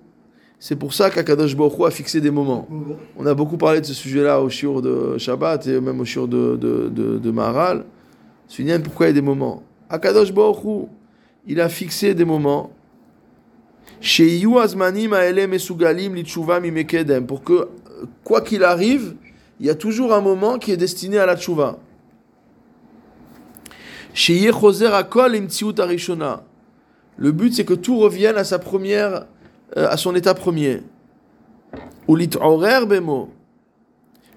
C'est 0.65 0.77
pour 0.77 0.95
ça 0.95 1.11
qu'Akadosh 1.11 1.57
Baruch 1.57 1.81
a 1.85 1.91
fixé 1.91 2.21
des 2.21 2.31
moments. 2.31 2.69
On 3.19 3.27
a 3.27 3.35
beaucoup 3.35 3.57
parlé 3.57 3.81
de 3.81 3.87
ce 3.87 3.95
sujet-là 3.95 4.41
au 4.41 4.49
shiur 4.49 4.81
de 4.81 5.19
Shabbat 5.19 5.67
et 5.67 5.81
même 5.81 5.99
au 5.99 6.05
shiur 6.05 6.29
de, 6.29 6.55
de, 6.55 6.89
de, 6.89 7.19
de 7.19 7.31
Maharal. 7.33 7.85
Souviens 8.47 8.79
pourquoi 8.79 9.07
il 9.07 9.09
y 9.09 9.11
a 9.11 9.15
des 9.15 9.23
moments? 9.23 9.65
Akadosh 9.91 10.33
Baruch 10.33 10.87
il 11.49 11.61
a 11.61 11.69
fixé 11.69 12.15
des 12.15 12.25
moments. 12.25 12.71
Pour 17.27 17.43
que, 17.43 17.69
quoi 18.23 18.41
qu'il 18.41 18.63
arrive, 18.63 19.17
il 19.59 19.67
y 19.67 19.71
a 19.71 19.75
toujours 19.75 20.15
un 20.15 20.21
moment 20.21 20.61
qui 20.61 20.71
est 20.71 20.77
destiné 20.77 21.19
à 21.19 21.27
la 21.27 21.37
tchouva. 21.37 21.81
Le 27.17 27.33
but, 27.33 27.53
c'est 27.53 27.65
que 27.65 27.75
tout 27.75 27.99
revienne 27.99 28.37
à 28.37 28.45
sa 28.45 28.61
première, 28.61 29.27
à 29.77 29.97
son 29.97 30.15
état 30.15 30.35
premier. 30.35 30.83
Ou 32.09 32.17
lit'orer 32.17 32.87
bemo. 32.87 33.31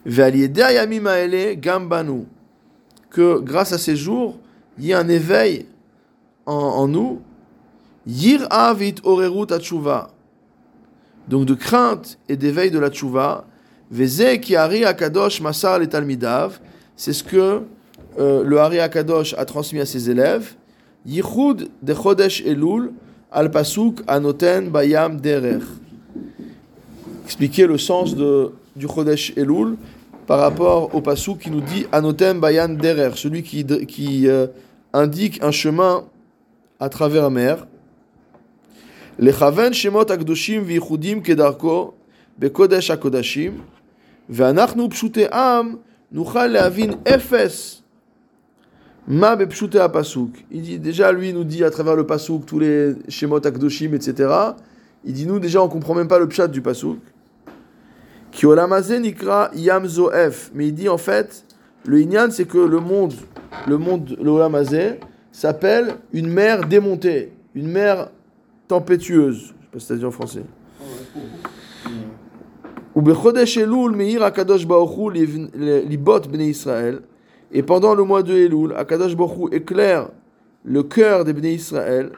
Ve'al 0.05 0.35
yedei 0.35 0.63
hayamim 0.63 1.07
haele 1.07 1.55
gam 1.55 1.87
banu. 1.89 2.25
Que 3.09 3.39
grâce 3.39 3.71
à 3.73 3.77
ces 3.77 3.95
jours, 3.95 4.37
il 4.77 4.85
y 4.85 4.91
ait 4.91 4.95
un 4.95 5.07
éveil 5.07 5.65
en, 6.45 6.53
en 6.53 6.87
nous. 6.87 7.21
Yir 8.05 8.45
avit 8.51 8.95
orerut 9.03 9.47
tchouva. 9.59 10.11
Donc 11.27 11.45
de 11.45 11.55
crainte 11.55 12.19
et 12.29 12.37
d'éveil 12.37 12.69
de 12.69 12.79
la 12.79 12.89
tchouva. 12.89 13.45
Veze 13.89 14.39
ki 14.41 14.55
Hari 14.55 14.83
Akadosh 14.83 15.41
Masar 15.41 15.79
le 15.79 15.87
Talmidav, 15.87 16.59
c'est 16.95 17.13
ce 17.13 17.23
que 17.23 17.61
euh, 18.17 18.43
le 18.43 18.59
Hari 18.59 18.79
Akadosh 18.79 19.35
a 19.37 19.45
transmis 19.45 19.79
à 19.79 19.85
ses 19.85 20.09
élèves. 20.09 20.55
Yichud 21.05 21.69
de 21.81 21.93
Chodesh 21.93 22.41
Elul 22.45 22.91
al 23.34 23.50
Pasuk 23.50 24.02
Anoten 24.06 24.70
Bayam 24.70 25.20
Derer. 25.20 25.60
Expliquer 27.24 27.66
le 27.66 27.78
sens 27.78 28.14
de, 28.14 28.52
du 28.76 28.86
Chodesh 28.88 29.32
Elul 29.36 29.76
par 30.26 30.40
rapport 30.40 30.94
au 30.94 31.00
Pasuk 31.00 31.38
qui 31.38 31.50
nous 31.50 31.60
dit 31.60 31.86
Anoten 31.92 32.40
Bayam 32.40 32.76
Derer, 32.76 33.10
celui 33.16 33.42
qui, 33.42 33.64
qui 33.86 34.28
euh, 34.28 34.46
indique 34.92 35.42
un 35.42 35.50
chemin 35.50 36.04
à 36.78 36.88
travers 36.88 37.22
la 37.24 37.30
mer. 37.30 37.66
Lechaven 39.18 39.72
Shemot 39.72 40.10
Akdoshim 40.10 40.62
Vichudim 40.62 41.20
Kedarko 41.22 41.94
בקודש 42.40 42.90
הקודשים, 42.90 43.60
ואנחנו 44.28 44.90
פשוטי 44.90 45.26
עם 45.26 45.76
נוכל 46.12 46.46
להבין 46.46 46.92
אפס 47.08 47.82
Ma 49.07 49.35
bepshute 49.35 49.75
à 49.75 49.87
pasuk. 49.87 50.45
Il 50.51 50.61
dit 50.63 50.79
déjà, 50.79 51.11
lui, 51.11 51.31
nous 51.31 51.43
dit 51.43 51.63
à 51.63 51.69
travers 51.69 51.95
le 51.95 52.05
pasuk 52.05 52.45
tous 52.45 52.59
les 52.59 52.95
shemot 53.07 53.45
akdoshim, 53.45 53.93
etc. 53.93 54.33
Il 55.03 55.13
dit 55.13 55.27
nous 55.27 55.39
déjà, 55.39 55.61
on 55.61 55.67
comprend 55.67 55.93
même 55.93 56.07
pas 56.07 56.17
le 56.17 56.27
pshat 56.27 56.47
du 56.47 56.61
pasuk. 56.61 56.99
Kiolamazé 58.31 58.99
nikra 58.99 59.51
yam 59.53 59.85
zoef. 59.87 60.51
Mais 60.55 60.67
il 60.67 60.73
dit 60.73 60.89
en 60.89 60.97
fait, 60.97 61.45
le 61.85 62.01
inyan, 62.01 62.31
c'est 62.31 62.45
que 62.45 62.57
le 62.57 62.79
monde, 62.79 63.13
le 63.67 63.77
monde, 63.77 64.17
le 64.21 64.29
olamazé, 64.31 64.99
s'appelle 65.31 65.95
une 66.11 66.27
mer 66.27 66.67
démontée, 66.67 67.31
une 67.53 67.67
mer 67.67 68.09
tempétueuse. 68.67 69.37
Je 69.37 69.43
sais 69.43 69.67
pas 69.71 69.79
si 69.79 69.85
ça 69.85 69.95
dit 69.95 70.05
en 70.05 70.11
français. 70.11 70.43
Israël. 76.49 77.01
Et 77.51 77.63
pendant 77.63 77.95
le 77.95 78.03
mois 78.03 78.23
de 78.23 78.33
Elul, 78.33 78.73
Akadosh 78.75 79.13
Hu 79.13 79.47
éclaire 79.51 80.09
le 80.63 80.83
cœur 80.83 81.23
des 81.23 81.33
Bnei 81.33 81.55
Israël 81.55 82.11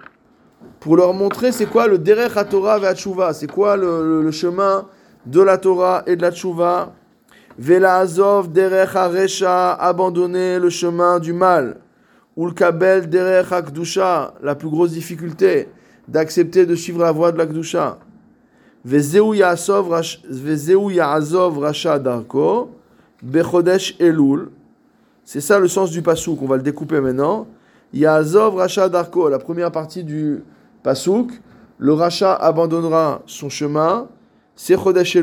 pour 0.79 0.95
leur 0.95 1.13
montrer 1.13 1.51
c'est 1.51 1.65
quoi 1.65 1.87
le 1.87 1.97
derech 1.97 2.35
HaTorah 2.35 2.79
ve'atshuva, 2.79 3.33
c'est 3.33 3.51
quoi 3.51 3.75
le, 3.77 4.31
chemin 4.31 4.87
de 5.25 5.41
la 5.41 5.57
Torah 5.57 6.03
et 6.07 6.15
de 6.15 6.21
la 6.21 6.31
Tshuva. 6.31 6.93
Vela 7.57 7.97
Azov 7.97 8.51
derech 8.51 8.95
haresha, 8.95 9.73
abandonner 9.73 10.59
le 10.59 10.69
chemin 10.69 11.19
du 11.19 11.33
mal. 11.33 11.77
Ulkabel 12.37 13.09
derech 13.09 13.51
hakdusha, 13.51 14.35
la 14.41 14.55
plus 14.55 14.69
grosse 14.69 14.91
difficulté 14.91 15.67
d'accepter 16.07 16.65
de 16.65 16.75
suivre 16.75 17.01
la 17.01 17.11
voie 17.11 17.31
de 17.31 17.37
la 17.37 17.45
Kdusha. 17.45 17.99
Vezeu 18.85 19.35
Yaazov 19.35 19.89
Rasha 21.59 21.99
Darko, 21.99 22.71
Bechodesh 23.21 23.95
Elul. 23.99 24.49
C'est 25.27 25.41
ça 25.41 25.59
le 25.59 25.67
sens 25.67 25.91
du 25.91 26.01
pasouk, 26.01 26.41
on 26.41 26.45
va 26.45 26.55
le 26.55 26.63
découper 26.63 27.01
maintenant. 27.01 27.47
Yaazov 27.93 28.55
Rasha 28.55 28.87
Darko, 28.87 29.27
la 29.27 29.39
première 29.39 29.73
partie 29.73 30.05
du 30.05 30.41
pasouk. 30.83 31.33
Le 31.77 31.91
Racha 31.91 32.33
abandonnera 32.33 33.23
son 33.25 33.49
chemin, 33.49 34.07
c'est 34.55 34.77
Chodesh. 34.81 35.17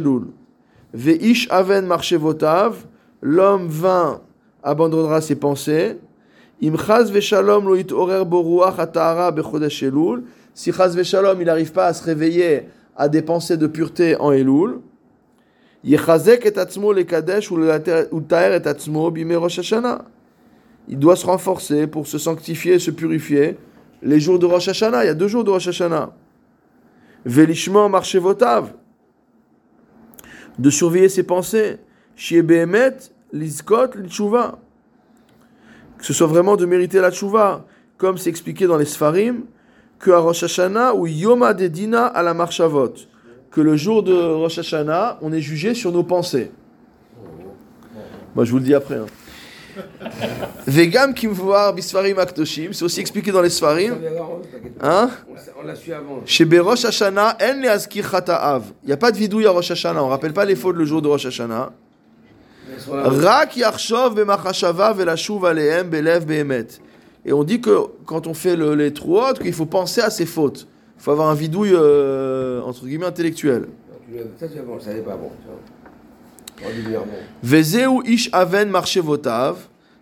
Veish 0.92 1.48
Aven 1.50 1.86
Marchevotav, 1.86 2.84
l'homme 3.22 3.68
vain 3.68 4.20
abandonnera 4.62 5.22
ses 5.22 5.36
pensées. 5.36 5.98
Imchaz 6.62 7.04
Veshalom 7.04 7.64
Loit 7.64 7.90
Orer 7.90 8.26
Boruach 8.26 8.78
Atahara 8.78 9.32
Bechodesh. 9.32 9.86
Si 10.52 10.70
Chaz 10.70 10.94
Veshalom 10.94 11.40
il 11.40 11.46
n'arrive 11.46 11.72
pas 11.72 11.86
à 11.86 11.94
se 11.94 12.04
réveiller 12.04 12.68
à 12.94 13.08
des 13.08 13.22
pensées 13.22 13.56
de 13.56 13.66
pureté 13.66 14.20
en 14.20 14.32
Elul, 14.32 14.80
Et 15.86 15.94
et. 15.94 15.98
Il 20.86 20.98
doit 20.98 21.16
se 21.16 21.26
renforcer 21.26 21.86
pour 21.86 22.06
se 22.06 22.18
sanctifier, 22.18 22.78
se 22.78 22.90
purifier. 22.90 23.58
Les 24.02 24.20
jours 24.20 24.38
de 24.38 24.46
Rosh 24.46 24.68
Hashanah, 24.68 25.04
il 25.04 25.06
y 25.06 25.10
a 25.10 25.14
deux 25.14 25.28
jours 25.28 25.44
de 25.44 25.50
Rosh 25.50 25.68
Hashanah. 25.68 26.12
Velishma 27.24 27.88
marchevotav. 27.88 28.72
De 30.58 30.70
surveiller 30.70 31.08
ses 31.08 31.22
pensées. 31.22 31.78
Shie 32.16 32.42
behemet 32.42 32.96
lizkot 33.32 33.94
l'tshuva. 33.96 34.58
Que 35.98 36.04
ce 36.04 36.12
soit 36.12 36.26
vraiment 36.26 36.56
de 36.56 36.66
mériter 36.66 37.00
la 37.00 37.10
tshuva. 37.10 37.64
Comme 37.96 38.18
c'est 38.18 38.30
expliqué 38.30 38.66
dans 38.66 38.76
les 38.76 38.84
Sfarim, 38.84 39.44
que 39.98 40.10
à 40.10 40.18
Rosh 40.18 40.42
Hashanah 40.42 40.94
ou 40.94 41.06
Yoma 41.06 41.54
Dedina 41.54 42.06
à 42.06 42.22
la 42.22 42.34
Marshavot, 42.34 42.94
que 43.54 43.60
le 43.60 43.76
jour 43.76 44.02
de 44.02 44.12
Rosh 44.12 44.58
Hashanah, 44.58 45.18
on 45.22 45.32
est 45.32 45.40
jugé 45.40 45.74
sur 45.74 45.92
nos 45.92 46.02
pensées. 46.02 46.50
Moi, 48.34 48.44
je 48.44 48.50
vous 48.50 48.58
le 48.58 48.64
dis 48.64 48.74
après. 48.74 48.96
hein. 48.96 49.06
Vegam 50.66 51.14
Kimvoar 51.14 51.72
Bisfarim 51.72 52.18
Aktoshim, 52.18 52.72
c'est 52.72 52.84
aussi 52.84 53.00
expliqué 53.00 53.30
dans 53.30 53.42
les 53.42 53.50
Sfarim. 53.50 53.96
Hein? 54.80 55.10
On 55.60 55.66
l'a 55.66 55.74
su 55.76 55.92
avant. 55.92 56.20
Chez 56.26 56.44
Berosh 56.44 56.84
Hashanah, 56.84 57.36
en 57.40 57.60
le 57.60 57.70
Azkir 57.70 58.10
Chata'av. 58.10 58.64
Il 58.82 58.86
n'y 58.88 58.92
a 58.92 58.96
pas 58.96 59.12
de 59.12 59.16
vidouille 59.16 59.46
à 59.46 59.50
Rosh 59.50 59.70
Hashanah, 59.70 60.02
on 60.02 60.06
ne 60.06 60.10
rappelle 60.10 60.32
pas 60.32 60.44
les 60.44 60.56
fautes 60.56 60.76
le 60.76 60.84
jour 60.84 61.00
de 61.00 61.08
Rosh 61.08 61.26
Hashanah. 61.26 61.70
Rak 62.88 63.56
Yarshov 63.56 64.14
Bemachashava 64.16 64.92
Velashuv 64.92 65.44
Alehem 65.44 65.88
Belev 65.88 66.24
Behemet. 66.26 66.66
Et 67.24 67.32
on 67.32 67.44
dit 67.44 67.60
que 67.60 67.78
quand 68.04 68.26
on 68.26 68.34
fait 68.34 68.56
le, 68.56 68.74
les 68.74 68.92
truot, 68.92 69.34
qu'il 69.40 69.52
faut 69.52 69.66
penser 69.66 70.00
à 70.00 70.10
ses 70.10 70.26
fautes. 70.26 70.66
Il 70.96 71.02
faut 71.02 71.10
avoir 71.10 71.28
un 71.28 71.34
vidouille, 71.34 71.74
euh, 71.74 72.60
entre 72.62 72.86
guillemets, 72.86 73.06
intellectuel. 73.06 73.66
Ça, 74.38 74.46
vas 74.46 74.62
bon, 74.62 74.80
ça 74.80 74.92
n'est 74.92 75.00
pas 75.00 75.16
bon. 75.16 75.30
Vezeu 77.42 78.02
ish 78.04 78.28
aven 78.32 78.70
marchevotav. 78.70 79.56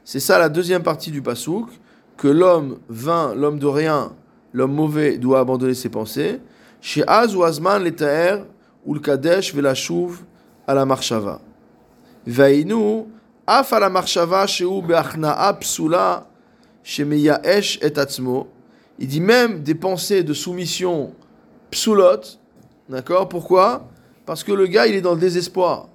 C'est 0.04 0.20
ça 0.20 0.38
la 0.38 0.48
deuxième 0.48 0.82
partie 0.82 1.10
du 1.10 1.22
pasouk. 1.22 1.68
Que 2.16 2.28
l'homme 2.28 2.78
vain, 2.88 3.34
l'homme 3.34 3.58
de 3.58 3.66
rien, 3.66 4.12
l'homme 4.52 4.74
mauvais 4.74 5.18
doit 5.18 5.40
abandonner 5.40 5.74
ses 5.74 5.88
pensées. 5.88 6.40
Chez 6.80 7.04
Az 7.06 7.34
ou 7.34 7.42
Azman 7.42 7.82
l'etaer 7.82 8.44
ou 8.84 8.94
le 8.94 9.00
kadesh 9.00 9.54
velashuv 9.54 10.22
à 10.66 10.74
la 10.74 10.84
marshava. 10.84 11.40
Vainu 12.26 13.06
af 13.46 13.72
à 13.72 13.80
la 13.80 13.88
marshava 13.88 14.46
sheu 14.46 14.82
beachna'a 14.82 15.54
psula 15.54 16.26
shemeyaesh 16.82 17.78
et 17.82 17.98
atzmo. 17.98 18.48
Il 18.98 19.08
dit 19.08 19.20
même 19.20 19.62
des 19.62 19.74
pensées 19.74 20.22
de 20.22 20.34
soumission 20.34 21.12
psoulotes. 21.70 22.38
D'accord 22.88 23.28
Pourquoi? 23.28 23.88
Parce 24.26 24.44
que 24.44 24.52
le 24.52 24.66
gars, 24.66 24.86
il 24.86 24.94
est 24.94 25.00
dans 25.00 25.14
le 25.14 25.20
désespoir. 25.20 25.88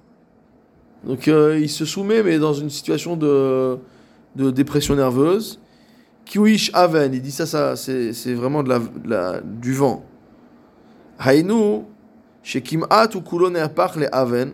Donc 1.04 1.28
euh, 1.28 1.58
il 1.60 1.70
se 1.70 1.84
soumet, 1.84 2.22
mais 2.22 2.38
dans 2.38 2.52
une 2.52 2.70
situation 2.70 3.16
de, 3.16 3.78
de 4.36 4.50
dépression 4.50 4.96
nerveuse. 4.96 5.60
Kiwish 6.24 6.70
Aven, 6.74 7.14
il 7.14 7.22
dit 7.22 7.30
ça, 7.30 7.46
ça 7.46 7.76
c'est 7.76 8.34
vraiment 8.34 8.62
de 8.62 8.68
la, 8.68 8.78
de 8.78 9.08
la, 9.08 9.40
du 9.40 9.72
vent. 9.72 10.04
Hainu, 11.18 11.84
chez 12.42 12.60
Kimat 12.60 13.08
ou 13.14 13.20
Kulon 13.22 13.50
le 13.50 14.14
Aven, 14.14 14.52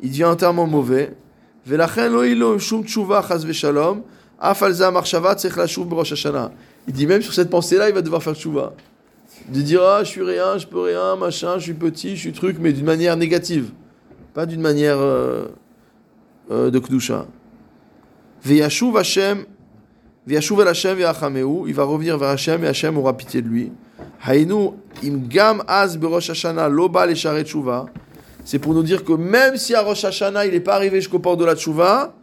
il 0.00 0.10
dit 0.10 0.24
entièrement 0.24 0.66
mauvais. 0.66 1.16
Velachen 1.64 2.12
lo 2.12 2.22
ilo 2.22 2.58
shum 2.58 2.84
tshuva 2.84 3.22
chas 3.22 3.44
v'shalom, 3.44 4.02
af 4.38 4.62
al 4.62 4.74
marshava 4.92 5.34
la 5.34 5.66
b'rosh 5.66 6.12
hashana. 6.12 6.52
Il 6.88 6.94
dit 6.94 7.06
même 7.06 7.22
sur 7.22 7.32
cette 7.34 7.50
pensée-là, 7.50 7.88
il 7.88 7.94
va 7.94 8.02
devoir 8.02 8.22
faire 8.22 8.34
tchouva. 8.34 8.74
De 9.48 9.60
dire, 9.60 9.82
ah, 9.82 10.04
je 10.04 10.08
suis 10.08 10.22
rien, 10.22 10.58
je 10.58 10.66
peux 10.66 10.80
rien, 10.80 11.16
machin, 11.16 11.58
je 11.58 11.64
suis 11.64 11.74
petit, 11.74 12.16
je 12.16 12.20
suis 12.20 12.32
truc, 12.32 12.56
mais 12.60 12.72
d'une 12.72 12.84
manière 12.84 13.16
négative. 13.16 13.70
Pas 14.34 14.46
d'une 14.46 14.60
manière 14.60 14.98
euh, 14.98 15.46
euh, 16.50 16.70
de 16.70 16.78
Kdusha. 16.78 17.26
Veyashuv 18.44 18.96
Hashem, 18.96 19.44
Veyashuv 20.26 20.60
el 20.60 20.68
Hashem 20.68 20.98
il 21.66 21.74
va 21.74 21.84
revenir 21.84 22.18
vers 22.18 22.30
Hashem 22.30 22.64
et 22.64 22.68
Hashem 22.68 22.98
aura 22.98 23.16
pitié 23.16 23.42
de 23.42 23.48
lui. 23.48 23.72
Hainu 24.26 24.72
im 25.02 25.28
gam 25.28 25.62
az 25.68 25.96
berosh 25.96 26.30
Hashanah 26.30 26.68
lo 26.68 26.88
ba 26.88 27.06
le 27.06 27.14
sharet 27.14 27.44
tshuva. 27.44 27.86
C'est 28.44 28.58
pour 28.58 28.74
nous 28.74 28.82
dire 28.82 29.04
que 29.04 29.12
même 29.12 29.56
si 29.56 29.74
à 29.74 29.82
Rosh 29.82 30.04
Hashanah 30.04 30.46
il 30.46 30.52
n'est 30.52 30.60
pas 30.60 30.74
arrivé 30.74 31.00
jusqu'au 31.00 31.18
port 31.18 31.36
de 31.36 31.44
la 31.44 31.56
tshuva, 31.56 32.14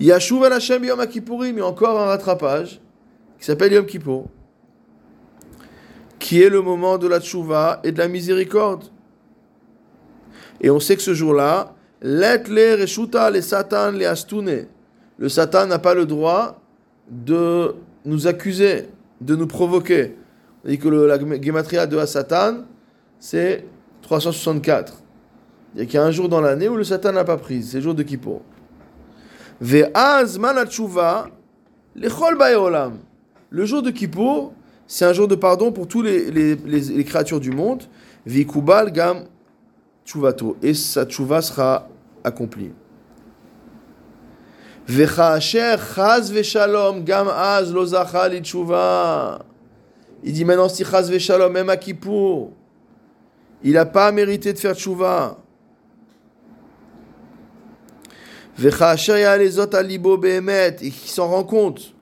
Yashuv 0.00 0.44
el 0.44 0.52
Hashem 0.52 0.84
yom 0.84 1.00
a 1.00 1.64
encore 1.64 2.00
un 2.00 2.06
rattrapage 2.06 2.80
qui 3.38 3.44
s'appelle 3.44 3.72
Yom 3.72 3.86
Kippour, 3.86 4.28
qui 6.18 6.42
est 6.42 6.48
le 6.48 6.60
moment 6.62 6.98
de 6.98 7.06
la 7.06 7.20
tshuva 7.20 7.80
et 7.84 7.92
de 7.92 7.98
la 7.98 8.08
miséricorde. 8.08 8.84
Et 10.60 10.70
on 10.70 10.80
sait 10.80 10.96
que 10.96 11.02
ce 11.02 11.14
jour-là, 11.14 11.74
le 12.00 12.80
reshuta 12.80 13.30
le 13.30 13.40
satan 13.40 13.92
le 13.92 14.06
astune. 14.06 14.66
Le 15.18 15.28
Satan 15.30 15.66
n'a 15.66 15.78
pas 15.78 15.94
le 15.94 16.04
droit 16.04 16.60
de 17.08 17.74
nous 18.04 18.26
accuser, 18.26 18.88
de 19.20 19.34
nous 19.34 19.46
provoquer. 19.46 20.14
On 20.64 20.68
dit 20.68 20.78
que 20.78 20.88
le- 20.88 21.06
la 21.06 21.18
gematria 21.40 21.86
de 21.86 22.04
Satan, 22.04 22.64
c'est 23.18 23.64
364. 24.02 25.00
Il 25.74 25.90
y 25.90 25.96
a 25.96 26.04
un 26.04 26.10
jour 26.10 26.28
dans 26.28 26.40
l'année 26.42 26.68
où 26.68 26.76
le 26.76 26.84
Satan 26.84 27.12
n'a 27.12 27.24
pas 27.24 27.38
pris, 27.38 27.62
c'est 27.62 27.78
le 27.78 27.82
jour 27.82 27.94
de 27.94 28.02
Kippour. 28.02 28.42
Ve'az 29.60 30.38
man 30.38 30.58
hatshuva 30.58 31.28
lechol 31.94 32.36
ba'olam. 32.36 32.98
Le 33.50 33.64
jour 33.64 33.82
de 33.82 33.90
Kippour, 33.90 34.52
c'est 34.86 35.04
un 35.04 35.12
jour 35.12 35.28
de 35.28 35.34
pardon 35.34 35.72
pour 35.72 35.88
tous 35.88 36.02
les, 36.02 37.04
créatures 37.04 37.40
du 37.40 37.50
monde. 37.50 37.84
Vikubal 38.24 38.92
gam 38.92 39.24
tshuvato. 40.04 40.56
Et 40.62 40.74
sa 40.74 41.04
tshuva 41.04 41.42
sera 41.42 41.88
accomplie. 42.24 42.72
Chaz 44.88 46.30
veshalom 46.30 47.04
gam 47.04 47.28
az 47.28 47.72
lo 47.72 47.84
zacha 47.86 48.28
li 48.28 48.40
tshuva. 48.42 49.44
Il 50.24 50.32
dit 50.32 50.44
maintenant 50.44 50.68
si 50.68 50.84
chaz 50.84 51.08
veshalom, 51.10 51.52
même 51.52 51.70
à 51.70 51.76
Kippour, 51.76 52.52
il 53.62 53.72
n'a 53.72 53.86
pas 53.86 54.10
mérité 54.12 54.52
de 54.52 54.58
faire 54.58 54.74
tshuva. 54.74 55.38
Vechaasher 58.58 59.20
ya'alezot 59.20 59.74
al 59.74 59.86
libo 59.86 60.16
behemet. 60.16 60.76
Et 60.82 60.90
qu'il 60.90 61.10
s'en 61.10 61.28
rend 61.28 61.44
compte. 61.44 61.95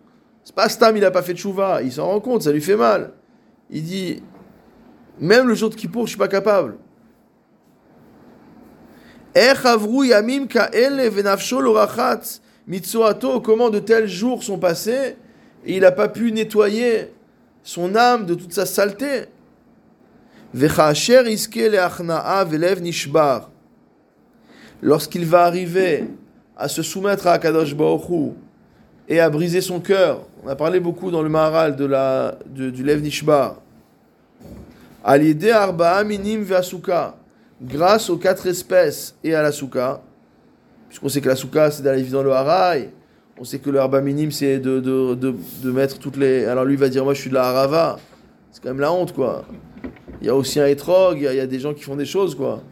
C'est 0.44 0.54
pas 0.54 0.68
Stam, 0.68 0.96
il 0.96 1.00
n'a 1.00 1.10
pas 1.10 1.22
fait 1.22 1.32
de 1.32 1.38
chouva. 1.38 1.82
Il 1.82 1.90
s'en 1.90 2.06
rend 2.06 2.20
compte, 2.20 2.42
ça 2.42 2.52
lui 2.52 2.60
fait 2.60 2.76
mal. 2.76 3.12
Il 3.70 3.82
dit 3.82 4.22
Même 5.18 5.48
le 5.48 5.54
jour 5.54 5.70
de 5.70 5.74
Kippour, 5.74 6.04
je 6.04 6.10
suis 6.10 6.18
pas 6.18 6.28
capable. 6.28 6.76
Eh, 9.34 9.52
yamim 10.06 10.46
Mitsuato, 12.66 13.40
comment 13.40 13.68
de 13.68 13.78
tels 13.78 14.08
jours 14.08 14.42
sont 14.42 14.58
passés 14.58 15.16
et 15.66 15.76
il 15.76 15.80
n'a 15.80 15.92
pas 15.92 16.08
pu 16.08 16.32
nettoyer 16.32 17.12
son 17.62 17.94
âme 17.94 18.24
de 18.24 18.34
toute 18.34 18.52
sa 18.52 18.64
saleté? 18.64 19.26
Lorsqu'il 24.82 25.26
va 25.26 25.44
arriver 25.44 26.04
à 26.56 26.68
se 26.68 26.82
soumettre 26.82 27.26
à 27.26 27.32
Akadosh 27.32 27.74
Baruch 27.74 28.34
et 29.08 29.20
à 29.20 29.28
briser 29.30 29.60
son 29.60 29.80
cœur, 29.80 30.20
on 30.44 30.48
a 30.48 30.56
parlé 30.56 30.80
beaucoup 30.80 31.10
dans 31.10 31.22
le 31.22 31.28
Maharal 31.28 31.76
de 31.76 31.84
la, 31.84 32.36
du 32.46 32.82
Lev 32.82 33.02
Nishbar, 33.02 33.56
al 35.02 35.22
yedei 35.22 35.50
arba'a 35.50 36.02
minim 36.04 36.42
ve'asuka, 36.42 37.14
grâce 37.62 38.08
aux 38.10 38.16
quatre 38.16 38.46
espèces 38.46 39.14
et 39.22 39.34
à 39.34 39.42
la 39.42 39.52
souka, 39.52 40.00
puisqu'on 40.88 41.08
sait 41.08 41.20
que 41.20 41.28
la 41.28 41.36
souka 41.36 41.70
c'est 41.70 41.82
d'aller 41.82 42.02
vivre 42.02 42.18
dans 42.18 42.22
le 42.22 42.32
haraï, 42.32 42.90
on 43.38 43.44
sait 43.44 43.58
que 43.58 43.68
le 43.68 43.80
harba 43.80 44.00
minime 44.00 44.30
c'est 44.30 44.58
de, 44.58 44.80
de, 44.80 45.14
de, 45.14 45.34
de 45.62 45.70
mettre 45.72 45.98
toutes 45.98 46.16
les. 46.16 46.44
Alors 46.44 46.64
lui 46.64 46.76
va 46.76 46.88
dire 46.88 47.04
moi 47.04 47.14
je 47.14 47.20
suis 47.20 47.30
de 47.30 47.34
la 47.34 47.48
harava, 47.48 47.98
c'est 48.52 48.62
quand 48.62 48.68
même 48.70 48.80
la 48.80 48.92
honte 48.92 49.12
quoi. 49.12 49.44
Il 50.20 50.26
y 50.28 50.30
a 50.30 50.34
aussi 50.36 50.60
un 50.60 50.64
a- 50.64 51.12
il 51.14 51.20
y 51.22 51.40
a 51.40 51.46
des 51.46 51.58
gens 51.58 51.74
qui 51.74 51.82
font 51.82 51.96
des 51.96 52.06
choses 52.06 52.34
quoi. 52.34 52.62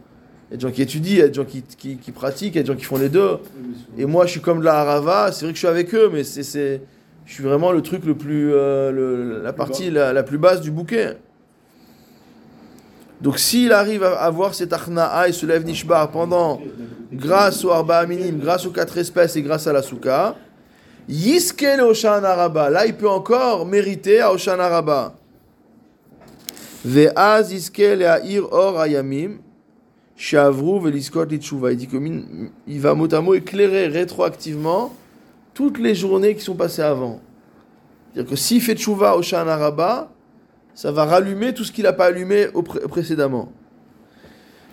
Il 0.53 0.57
y 0.57 0.57
a 0.57 0.57
des 0.59 0.67
gens 0.67 0.71
qui 0.75 0.81
étudient, 0.83 1.13
il 1.15 1.17
y 1.17 1.21
a 1.23 1.27
des 1.29 1.33
gens 1.33 1.45
qui, 1.45 1.63
qui, 1.63 1.97
qui 1.97 2.11
pratiquent, 2.11 2.53
il 2.53 2.57
y 2.57 2.59
a 2.59 2.61
des 2.61 2.67
gens 2.67 2.75
qui 2.77 2.85
font 2.85 2.97
les 2.99 3.09
deux. 3.09 3.39
Et 3.97 4.05
moi 4.05 4.27
je 4.27 4.31
suis 4.33 4.39
comme 4.39 4.59
de 4.59 4.65
la 4.65 4.75
harava, 4.81 5.31
c'est 5.31 5.45
vrai 5.45 5.51
que 5.53 5.55
je 5.55 5.59
suis 5.65 5.67
avec 5.67 5.95
eux, 5.95 6.11
mais 6.13 6.23
c'est, 6.23 6.43
c'est, 6.43 6.81
je 7.25 7.33
suis 7.33 7.43
vraiment 7.43 7.71
le 7.71 7.81
truc 7.81 8.05
le 8.05 8.13
plus. 8.13 8.51
euh, 8.53 8.91
le- 8.91 9.41
la 9.41 9.51
partie 9.51 9.89
la, 9.89 10.13
la 10.13 10.21
plus 10.21 10.37
basse 10.37 10.61
du 10.61 10.69
bouquet. 10.69 11.17
Donc 13.19 13.39
s'il 13.39 13.71
arrive 13.71 14.03
à 14.03 14.19
avoir 14.21 14.53
cet 14.53 14.73
achna'a 14.73 15.27
et 15.27 15.31
se 15.31 15.45
lève 15.47 15.65
nishbar 15.65 16.11
pendant, 16.11 16.61
grâce 17.11 17.65
au 17.65 17.71
arba 17.71 17.97
aminim, 17.97 18.37
grâce 18.37 18.65
aux 18.67 18.71
quatre 18.71 18.95
espèces 18.99 19.35
et 19.35 19.41
grâce 19.41 19.65
à 19.65 19.73
la 19.73 19.81
souka, 19.81 20.35
yiskel 21.09 21.81
oshan 21.81 22.23
araba, 22.23 22.69
là 22.69 22.85
il 22.85 22.93
peut 22.95 23.09
encore 23.09 23.65
mériter 23.65 24.19
à 24.19 24.31
oshan 24.31 24.59
araba. 24.59 25.15
Ve'az 26.85 27.51
yiskel 27.51 28.03
et 28.03 28.39
or 28.39 28.79
ayamim, 28.81 29.37
veliskot 30.17 31.25
litshuva. 31.25 31.71
Il 31.71 31.77
dit 31.77 31.87
que 31.87 31.97
min- 31.97 32.49
il 32.67 32.79
va 32.79 32.93
mot 32.93 33.13
à 33.13 33.21
mot 33.21 33.33
éclairer 33.33 33.87
rétroactivement 33.87 34.93
toutes 35.53 35.79
les 35.79 35.95
journées 35.95 36.35
qui 36.35 36.41
sont 36.41 36.55
passées 36.55 36.81
avant. 36.81 37.19
C'est-à-dire 38.13 38.29
que 38.31 38.35
s'il 38.35 38.61
fait 38.61 38.75
tchouva 38.75 39.17
oshan 39.17 39.47
araba, 39.47 40.11
ça 40.75 40.91
va 40.91 41.05
rallumer 41.05 41.53
tout 41.53 41.63
ce 41.63 41.71
qu'il 41.71 41.83
n'a 41.83 41.93
pas 41.93 42.05
allumé 42.05 42.47
au 42.53 42.61
pré- 42.63 42.81
précédemment. 42.81 43.51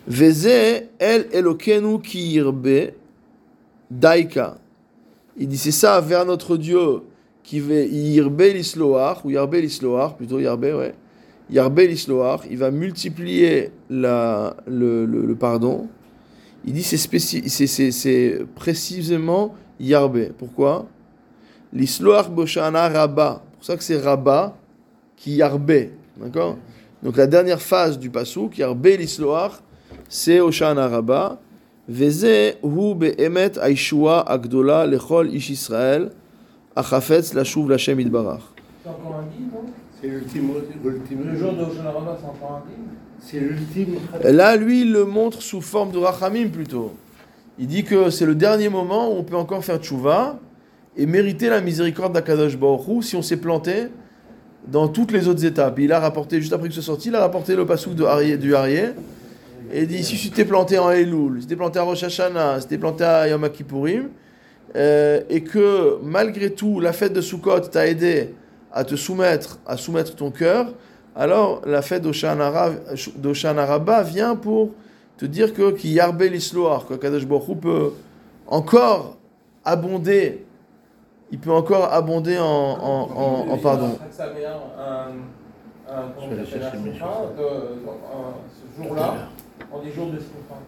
Veze 0.06 0.88
el 0.98 1.26
elokenu 1.32 1.98
daika. 3.90 4.58
Il 5.36 5.48
dit 5.48 5.58
c'est 5.58 5.70
ça 5.72 6.00
vers 6.00 6.24
notre 6.24 6.56
Dieu 6.56 7.02
qui 7.42 7.60
va 7.60 7.74
yirbe 7.74 8.40
l'isloar 8.40 9.24
ou 9.24 9.30
yarbe 9.30 9.54
l'isloar 9.54 10.16
plutôt 10.16 10.38
yarbe 10.38 10.64
ouais 10.64 10.94
yarbe 11.50 11.80
l'isloar. 11.80 12.42
Il 12.50 12.58
va 12.58 12.70
multiplier 12.70 13.70
la, 13.88 14.56
le, 14.66 15.04
le, 15.04 15.34
pardon. 15.34 15.88
Il 16.64 16.72
dit 16.72 16.82
c'est 16.82 16.96
c'est 16.96 17.48
c'est 17.48 17.90
c'est 17.90 18.38
précisément 18.54 19.54
yarbe. 19.78 20.32
Pourquoi? 20.38 20.86
L'isloar 21.72 22.30
boshana 22.30 22.88
rabba. 22.88 23.42
Pour 23.56 23.64
ça 23.64 23.76
que 23.76 23.82
c'est 23.82 23.98
rabba 23.98 24.56
qui 25.16 25.36
yarbe. 25.36 25.72
D'accord? 26.16 26.56
Donc 27.02 27.16
la 27.16 27.26
dernière 27.26 27.62
phase 27.62 27.98
du 27.98 28.10
pasouk, 28.10 28.58
yarbe 28.58 28.86
l'isloar, 28.86 29.62
c'est 30.08 30.40
Oshana 30.40 30.88
Rabba. 30.88 31.38
Veze 31.88 32.56
hu 32.62 32.94
be'emet 32.94 33.58
aishua 33.58 34.20
agdola 34.20 34.86
lechol 34.86 35.34
ish 35.34 35.50
Israël 35.50 36.12
achafetz 36.76 37.32
lashuv 37.34 37.68
lashem 37.68 37.98
idbarach. 37.98 38.42
C'est 38.82 38.90
encore 38.90 39.16
un 39.16 39.24
C'est 40.00 40.08
l'ultime. 40.08 40.50
Le 40.82 41.36
jour 41.36 41.52
de 41.52 41.64
c'est 41.74 42.26
encore 42.26 42.62
un 42.66 42.70
C'est 43.20 43.40
l'ultime. 43.40 43.96
Là, 44.24 44.56
lui, 44.56 44.82
il 44.82 44.92
le 44.92 45.04
montre 45.04 45.42
sous 45.42 45.60
forme 45.60 45.92
de 45.92 45.98
rachamim 45.98 46.48
plutôt. 46.48 46.92
Il 47.58 47.66
dit 47.66 47.84
que 47.84 48.08
c'est 48.08 48.24
le 48.24 48.34
dernier 48.34 48.70
moment 48.70 49.12
où 49.12 49.18
on 49.18 49.22
peut 49.22 49.36
encore 49.36 49.62
faire 49.62 49.78
tchouva 49.78 50.38
et 50.96 51.04
mériter 51.04 51.50
la 51.50 51.60
miséricorde 51.60 52.14
d'Akadosh 52.14 52.56
Baruch 52.56 53.04
si 53.04 53.16
on 53.16 53.22
s'est 53.22 53.36
planté 53.36 53.88
dans 54.66 54.88
toutes 54.88 55.12
les 55.12 55.28
autres 55.28 55.44
étapes. 55.44 55.78
Il 55.78 55.92
a 55.92 56.00
rapporté, 56.00 56.40
juste 56.40 56.52
après 56.52 56.68
que 56.68 56.74
ce 56.74 56.80
soit 56.80 56.94
sorti, 56.94 57.08
il 57.08 57.14
a 57.14 57.20
rapporté 57.20 57.54
le 57.54 57.64
de 57.64 58.04
Arié, 58.04 58.38
du 58.38 58.54
Arié. 58.54 58.84
Et 59.72 59.82
il 59.82 59.86
dit 59.86 60.02
si 60.02 60.16
tu 60.16 60.30
t'es 60.30 60.44
planté 60.44 60.78
en 60.78 60.90
Elul, 60.90 61.36
si 61.36 61.42
tu 61.42 61.48
t'es 61.48 61.56
planté 61.56 61.78
à 61.78 61.82
Rosh 61.82 62.02
Hashanah, 62.02 62.60
si 62.60 62.66
tu 62.66 62.70
t'es 62.70 62.78
planté 62.78 63.04
à 63.04 63.28
Yom 63.28 63.48
Kippourim, 63.50 64.08
euh, 64.76 65.20
et 65.28 65.42
que 65.42 65.98
malgré 66.02 66.50
tout, 66.50 66.80
la 66.80 66.92
fête 66.92 67.12
de 67.12 67.20
Sukkot 67.20 67.60
t'a 67.60 67.86
aidé 67.86 68.34
à 68.72 68.84
te 68.84 68.96
soumettre, 68.96 69.58
à 69.66 69.76
soumettre 69.76 70.14
ton 70.16 70.30
cœur, 70.30 70.72
alors 71.16 71.60
la 71.66 71.82
fête 71.82 72.02
d'Oshana 72.02 73.66
Rabba 73.66 74.02
vient 74.02 74.36
pour 74.36 74.70
te 75.16 75.24
dire 75.26 75.52
que 75.54 75.72
qui 75.72 75.90
yarbe 75.92 76.22
l'isloar, 76.22 76.86
que 76.86 76.94
Kadosh 76.94 77.26
Baruch 77.26 77.58
peut 77.60 77.90
encore 78.46 79.16
abonder, 79.64 80.44
il 81.30 81.38
peut 81.38 81.52
encore 81.52 81.92
abonder 81.92 82.38
en, 82.38 82.44
en, 82.44 83.10
en, 83.14 83.48
en 83.50 83.58
pardon. 83.58 83.96
Je 83.98 84.04
vais 84.08 84.14
on 86.20 86.24
appelle, 86.32 86.46
chercher 86.46 86.78
mes 86.78 86.90
un- 86.90 86.94
ce 88.78 88.82
jour-là, 88.82 89.14
en 89.72 89.78
des 89.80 89.92
jours 89.92 90.06
de 90.10 90.18
simcha. 90.18 90.58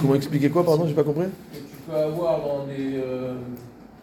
Comment 0.00 0.14
expliquer 0.14 0.48
quoi, 0.50 0.64
pardon, 0.64 0.86
j'ai 0.86 0.94
pas 0.94 1.02
compris 1.04 1.26
Que 1.52 1.58
tu 1.58 1.64
peux 1.88 1.96
avoir 1.96 2.40
dans 2.40 2.64
des, 2.66 2.96
euh, 2.96 3.34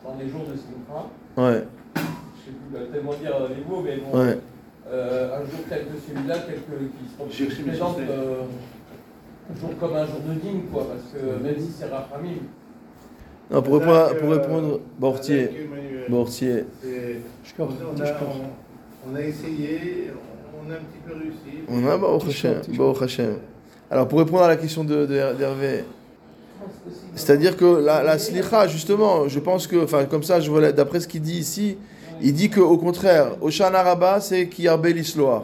dans 0.03 0.15
des 0.15 0.27
jours 0.29 0.41
de 0.41 0.55
simcha, 0.55 1.05
Ouais, 1.37 1.65
je 1.95 2.01
sais 2.01 2.07
plus 2.47 2.53
là, 2.53 2.59
tellement 2.91 3.13
dire 3.13 3.35
euh, 3.35 3.47
les 3.49 3.63
mots, 3.63 3.81
mais 3.83 3.97
bon, 3.97 4.19
ouais. 4.19 4.37
euh, 4.91 5.35
un 5.37 5.39
jour 5.41 5.59
tel 5.69 5.79
que 5.85 5.93
celui-là, 6.07 6.35
tel 6.39 6.55
que 6.55 7.31
qui 7.33 7.73
se 7.73 7.77
chansons. 7.77 7.95
euh, 8.09 8.41
un 9.53 9.59
jour 9.59 9.69
comme 9.79 9.95
un 9.95 10.05
jour 10.05 10.19
de 10.27 10.33
dîme, 10.39 10.63
quoi, 10.71 10.87
parce 10.87 11.13
que 11.13 11.43
même 11.43 11.55
si 11.57 11.71
c'est 11.77 11.85
Rachamim. 11.85 12.37
Non, 13.49 13.61
pour 13.61 13.79
répondre, 13.79 14.15
pour 14.17 14.29
répondre, 14.31 14.79
Bortier, 14.97 15.49
Bortier. 16.09 16.65
On 17.59 17.63
a, 17.65 17.67
on, 17.67 19.11
on 19.11 19.15
a 19.15 19.21
essayé, 19.21 20.11
on 20.55 20.71
a 20.71 20.75
un 20.75 20.77
petit 20.77 20.99
peu 21.05 21.13
réussi. 21.13 21.63
On 21.67 21.85
a 21.87 21.97
Baruch 21.97 22.27
Hashem, 22.29 22.61
Baruch 22.77 23.01
Hashem. 23.01 23.35
Alors 23.89 24.07
pour 24.07 24.19
répondre 24.19 24.43
à 24.43 24.47
la 24.47 24.55
question 24.55 24.85
de, 24.85 25.05
de- 25.05 25.33
d'Hervé, 25.37 25.83
c'est-à-dire 27.15 27.57
que 27.57 27.65
la, 27.83 28.03
la 28.03 28.17
slicha, 28.17 28.67
justement, 28.67 29.27
je 29.27 29.39
pense 29.39 29.67
que, 29.67 29.83
enfin 29.83 30.05
comme 30.05 30.23
ça, 30.23 30.39
je 30.39 30.49
vois, 30.49 30.71
d'après 30.71 30.99
ce 31.01 31.07
qu'il 31.07 31.21
dit 31.21 31.39
ici, 31.39 31.77
il 32.21 32.33
dit 32.33 32.49
qu'au 32.49 32.77
contraire, 32.77 33.35
Oshana 33.41 33.81
Rabba, 33.83 34.19
c'est 34.19 34.47
Kiyarbe 34.47 34.85
l'Isloar. 34.87 35.43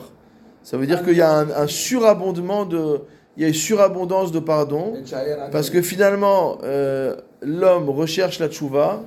Ça 0.64 0.78
veut 0.78 0.86
dire 0.88 1.04
qu'il 1.04 1.16
y 1.18 1.22
a 1.22 1.32
un, 1.32 1.50
un 1.50 1.68
surabondement 1.68 2.66
de, 2.66 3.02
il 3.36 3.44
y 3.44 3.46
a 3.46 3.48
une 3.48 3.54
surabondance 3.54 4.32
de 4.32 4.40
pardon, 4.40 4.94
parce 5.52 5.70
que 5.70 5.82
finalement, 5.82 6.58
euh, 6.64 7.16
l'homme 7.42 7.90
recherche 7.90 8.40
la 8.40 8.50
tchouva, 8.50 9.02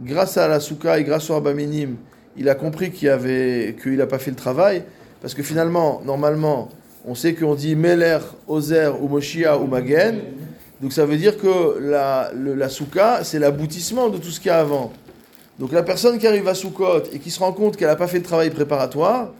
grâce 0.00 0.36
à 0.36 0.48
la 0.48 0.60
souka 0.60 0.98
et 0.98 1.04
grâce 1.04 1.30
au 1.30 1.34
Rabba 1.34 1.52
Minim, 1.54 1.96
il 2.36 2.48
a 2.48 2.54
compris 2.54 2.90
qu'il 2.90 3.08
avait, 3.08 3.76
qu'il 3.82 3.96
n'a 3.96 4.06
pas 4.06 4.18
fait 4.18 4.30
le 4.30 4.36
travail, 4.36 4.84
parce 5.20 5.34
que 5.34 5.42
finalement, 5.42 6.00
normalement, 6.04 6.68
on 7.06 7.14
sait 7.14 7.34
qu'on 7.34 7.54
dit 7.54 7.74
Meler, 7.76 8.18
Ozer 8.48 9.02
ou 9.02 9.08
Moshia 9.08 9.58
ou 9.58 9.66
Magen, 9.66 10.20
donc 10.80 10.92
ça 10.92 11.04
veut 11.06 11.16
dire 11.16 11.38
que 11.38 11.78
la, 11.80 12.30
le- 12.34 12.54
la 12.54 12.68
souka, 12.68 13.20
c'est 13.24 13.38
l'aboutissement 13.38 14.08
de 14.10 14.18
tout 14.18 14.30
ce 14.30 14.38
qu'il 14.40 14.48
y 14.48 14.50
a 14.50 14.58
avant. 14.60 14.92
Donc 15.58 15.72
la 15.72 15.82
personne 15.82 16.18
qui 16.18 16.26
arrive 16.26 16.48
à 16.48 16.54
Soukot 16.54 17.04
et 17.12 17.18
qui 17.18 17.30
se 17.30 17.38
rend 17.38 17.52
compte 17.52 17.76
qu'elle 17.76 17.88
n'a 17.88 17.96
pas 17.96 18.08
fait 18.08 18.18
le 18.18 18.24
travail 18.24 18.50
préparatoire, 18.50 19.32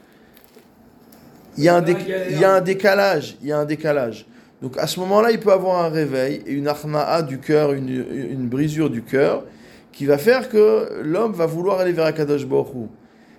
il 1.57 1.65
y, 1.65 1.69
a 1.69 1.77
un 1.77 1.83
déc- 1.83 2.07
il 2.31 2.39
y 2.41 2.45
a 2.45 2.53
un 2.55 2.61
décalage. 2.61 3.37
Il 3.43 3.49
y 3.49 3.53
a 3.53 3.59
un 3.59 3.65
décalage. 3.65 4.27
Donc 4.63 4.77
à 4.79 4.87
ce 4.87 4.99
moment-là, 5.01 5.31
il 5.31 5.39
peut 5.41 5.53
avoir 5.53 5.85
un 5.85 5.89
réveil 5.89 6.43
et 6.47 6.53
une 6.53 6.67
arna'a 6.69 7.23
du 7.23 7.39
cœur, 7.39 7.73
une, 7.73 7.89
une 7.89 8.47
brisure 8.49 8.91
du 8.91 9.03
cœur, 9.03 9.45
qui 9.93 10.07
va 10.07 10.19
faire 10.19 10.49
que 10.49 11.01
l'homme 11.03 11.33
va 11.33 11.47
vouloir 11.47 11.79
aller 11.81 11.93
vers 11.93 12.07
Akadosh 12.07 12.47
Baruch. 12.47 12.89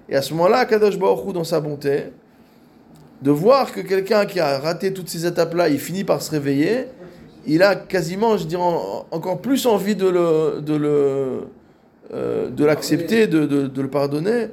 Et 0.07 0.15
à 0.15 0.21
ce 0.21 0.33
moment-là, 0.33 0.59
Akadosh 0.59 0.97
Baruch 0.97 1.33
dans 1.33 1.43
sa 1.43 1.59
bonté, 1.59 2.05
de 3.21 3.31
voir 3.31 3.71
que 3.71 3.81
quelqu'un 3.81 4.25
qui 4.25 4.39
a 4.39 4.59
raté 4.59 4.93
toutes 4.93 5.09
ces 5.09 5.25
étapes-là, 5.25 5.67
il 5.69 5.79
finit 5.79 6.03
par 6.03 6.21
se 6.21 6.31
réveiller, 6.31 6.85
il 7.47 7.63
a 7.63 7.75
quasiment, 7.75 8.37
je 8.37 8.45
dirais, 8.45 8.61
en- 8.63 9.05
encore 9.11 9.39
plus 9.41 9.65
envie 9.65 9.95
de 9.95 10.07
le, 10.07 10.61
de 10.61 10.75
le, 10.75 11.39
euh, 12.13 12.49
de 12.49 12.65
l'accepter, 12.65 13.27
de, 13.27 13.69
le 13.75 13.87
pardonner, 13.87 14.47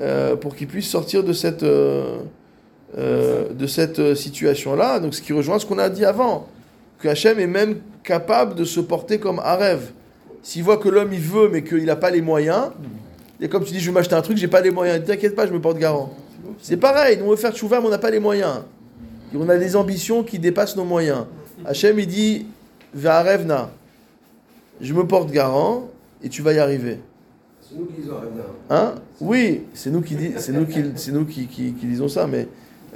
euh, 0.00 0.34
pour 0.36 0.56
qu'il 0.56 0.66
puisse 0.66 0.88
sortir 0.88 1.22
de 1.22 1.32
cette, 1.32 1.62
euh, 1.62 2.18
de 2.96 3.66
cette 3.66 4.14
situation-là. 4.14 4.98
Donc, 4.98 5.14
ce 5.14 5.22
qui 5.22 5.32
rejoint 5.32 5.58
ce 5.58 5.66
qu'on 5.66 5.78
a 5.78 5.88
dit 5.88 6.04
avant, 6.04 6.48
que 6.98 7.08
Hachem 7.08 7.38
est 7.38 7.46
même 7.46 7.76
capable 8.02 8.54
de 8.54 8.64
se 8.64 8.80
porter 8.80 9.18
comme 9.18 9.38
un. 9.38 9.78
S'il 10.42 10.64
voit 10.64 10.78
que 10.78 10.88
l'homme 10.88 11.12
il 11.12 11.20
veut, 11.20 11.48
mais 11.52 11.62
qu'il 11.62 11.84
n'a 11.84 11.96
pas 11.96 12.10
les 12.10 12.22
moyens, 12.22 12.70
et 13.40 13.48
comme 13.48 13.64
tu 13.64 13.72
dis, 13.72 13.80
je 13.80 13.86
vais 13.86 13.92
m'acheter 13.92 14.14
un 14.14 14.22
truc, 14.22 14.36
j'ai 14.36 14.48
pas 14.48 14.60
les 14.60 14.70
moyens, 14.70 15.04
t'inquiète 15.04 15.34
pas, 15.34 15.46
je 15.46 15.52
me 15.52 15.60
porte 15.60 15.78
garant. 15.78 16.12
C'est 16.60 16.76
pareil, 16.76 17.18
nous 17.18 17.26
on 17.26 17.30
veut 17.30 17.36
faire 17.36 17.52
tchouva, 17.52 17.80
mais 17.80 17.86
on 17.86 17.90
n'a 17.90 17.98
pas 17.98 18.10
les 18.10 18.20
moyens. 18.20 18.62
On 19.34 19.48
a 19.48 19.58
des 19.58 19.76
ambitions 19.76 20.22
qui 20.22 20.38
dépassent 20.38 20.76
nos 20.76 20.84
moyens. 20.84 21.26
Hachem, 21.64 21.98
il 21.98 22.06
dit, 22.06 22.46
Ve'arevna, 22.94 23.70
je 24.80 24.94
me 24.94 25.06
porte 25.06 25.30
garant 25.30 25.90
et 26.22 26.28
tu 26.28 26.42
vas 26.42 26.52
y 26.52 26.58
arriver. 26.58 27.00
C'est 27.60 27.76
nous 27.76 27.86
qui 27.86 28.00
disons 28.00 28.14
rien. 28.20 28.30
Hein? 28.70 28.94
Oui, 29.20 29.64
c'est 29.74 29.90
nous 29.90 30.00
qui, 30.02 30.14
dis- 30.14 30.32
c'est 30.36 30.52
nous 30.52 30.66
qui, 30.66 30.84
c'est 30.94 31.12
nous 31.12 31.24
qui, 31.24 31.46
qui- 31.46 31.72
qui 31.72 31.86
disons 31.86 32.08
ça, 32.08 32.26
mais 32.26 32.46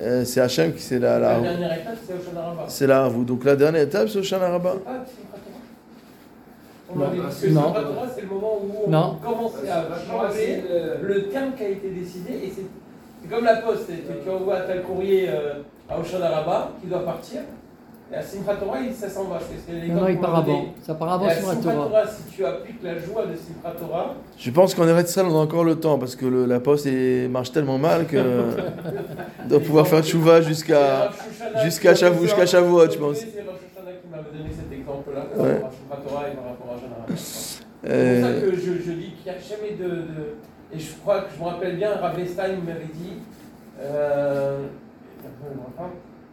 euh, 0.01 0.25
c'est 0.25 0.41
Hachem 0.41 0.73
qui 0.73 0.81
c'est 0.83 0.99
la, 0.99 1.19
La 1.19 1.35
la, 1.35 1.41
dernière 1.41 1.73
étape, 1.81 1.97
c'est 2.07 2.15
Oshana 2.15 2.55
c'est 2.69 2.87
là 2.87 3.09
vous. 3.09 3.25
Donc 3.25 3.45
la 3.45 3.57
dernière 3.57 3.83
étape, 3.83 4.09
c'est 4.09 4.19
Oshana 4.19 4.49
Rabbah. 4.49 4.75
C'est 4.77 4.85
pas 4.85 5.05
Simchat 5.05 5.39
Torah 5.45 6.93
On 6.93 6.99
Non. 6.99 7.11
dit 7.11 7.19
que 7.19 7.49
Non. 7.49 7.75
C'est 8.15 8.21
le 8.23 8.27
moment 8.29 8.59
où 8.63 8.71
on 8.87 8.91
Non. 8.91 9.17
commence 9.23 9.53
à 9.69 9.87
changer 10.11 10.63
le 11.03 11.29
terme 11.29 11.53
qui 11.57 11.63
a 11.65 11.69
été 11.69 11.91
décidé. 11.91 12.33
Et 12.45 12.53
c'est 12.55 12.63
c'est 13.23 13.29
comme 13.29 13.45
la 13.45 13.57
poste. 13.57 13.87
Tu, 14.25 14.31
envoies 14.31 14.61
tel 14.61 14.83
courrier 14.83 15.29
euh, 15.29 15.55
à 15.89 15.99
Oshana 16.01 16.31
Rabbah 16.31 16.73
qui 16.81 16.87
doit 16.87 17.05
partir. 17.05 17.41
À 18.13 18.21
Simchat 18.23 18.57
Torah, 18.57 18.79
ça 18.93 19.09
s'en 19.09 19.25
va. 19.25 19.39
C'est- 19.41 19.87
Non, 19.89 20.09
il 20.09 20.17
qu'on 20.17 20.23
part 20.23 20.37
avant. 20.39 20.65
Ça 20.83 20.95
part 20.95 21.13
avant 21.13 21.27
la 21.27 21.35
Simchat 21.35 21.57
Torah. 21.63 21.75
Torah, 21.87 22.07
si 22.09 22.23
tu 22.35 22.45
appliques 22.45 22.83
la 22.83 22.99
joie 22.99 23.25
de 23.27 23.35
Simchat 23.37 23.77
Torah, 23.79 24.15
Je 24.37 24.51
pense 24.51 24.75
qu'en 24.75 24.89
Eretz 24.89 25.17
on 25.19 25.27
a 25.39 25.43
encore 25.43 25.63
le 25.65 25.77
temps 25.77 25.97
parce 25.99 26.17
que 26.17 26.27
le- 26.27 26.45
la 26.47 26.59
poste 26.59 26.87
est- 26.87 27.29
marche 27.29 27.53
tellement 27.53 27.79
mal 27.79 28.07
que 28.07 28.17
on 28.19 29.49
doit 29.49 29.61
pouvoir 29.61 29.87
faire 29.87 30.03
tchouva 30.03 30.41
jusqu'à. 30.41 31.11
jusqu'à 31.63 31.93
Shavuot- 31.95 32.23
jusqu'à 32.23 32.47
Shavuot, 32.47 32.91
je 32.91 32.99
pense. 32.99 33.17
C'est 33.19 33.27
Rosh 33.27 33.61
Hashanah 33.77 33.93
qui 34.03 34.09
m'avait 34.11 34.37
donné 34.37 34.51
cet 34.55 34.73
exemple-là, 34.77 35.21
par 35.37 35.45
Ouais. 35.47 35.53
rapport 35.55 35.69
à 35.69 35.71
Simchat 35.71 36.09
Torah 36.09 36.29
et 36.29 36.35
par 36.35 36.45
rapport 36.47 36.67
à 36.73 36.77
Oshana 36.77 36.97
Rabbah. 37.03 37.17
C'est 37.17 37.61
pour 37.81 37.89
ça 37.91 37.95
euh, 37.95 38.41
que 38.51 38.57
je, 38.57 38.61
je 38.87 38.93
dis 38.93 39.13
qu'il 39.13 39.25
n'y 39.33 39.39
a 39.39 39.41
jamais 39.41 39.77
de, 39.79 39.89
de- 39.89 40.35
Et 40.75 40.79
je 40.81 40.93
crois 41.03 41.21
que 41.21 41.27
je 41.37 41.41
me 41.43 41.49
rappelle 41.49 41.77
bien, 41.77 41.91
Rav 41.95 42.15
Stein 42.27 42.57
m'avait 42.67 42.91
dit. 42.93 43.15
Euh, 43.81 44.59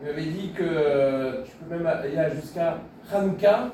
il 0.02 0.08
m'avait 0.08 0.22
dit 0.26 0.52
que 0.56 1.44
tu 1.44 1.52
peux 1.70 1.76
même 1.76 1.88
aller 1.88 2.12
jusqu'à 2.42 2.80
Hanouka. 3.14 3.72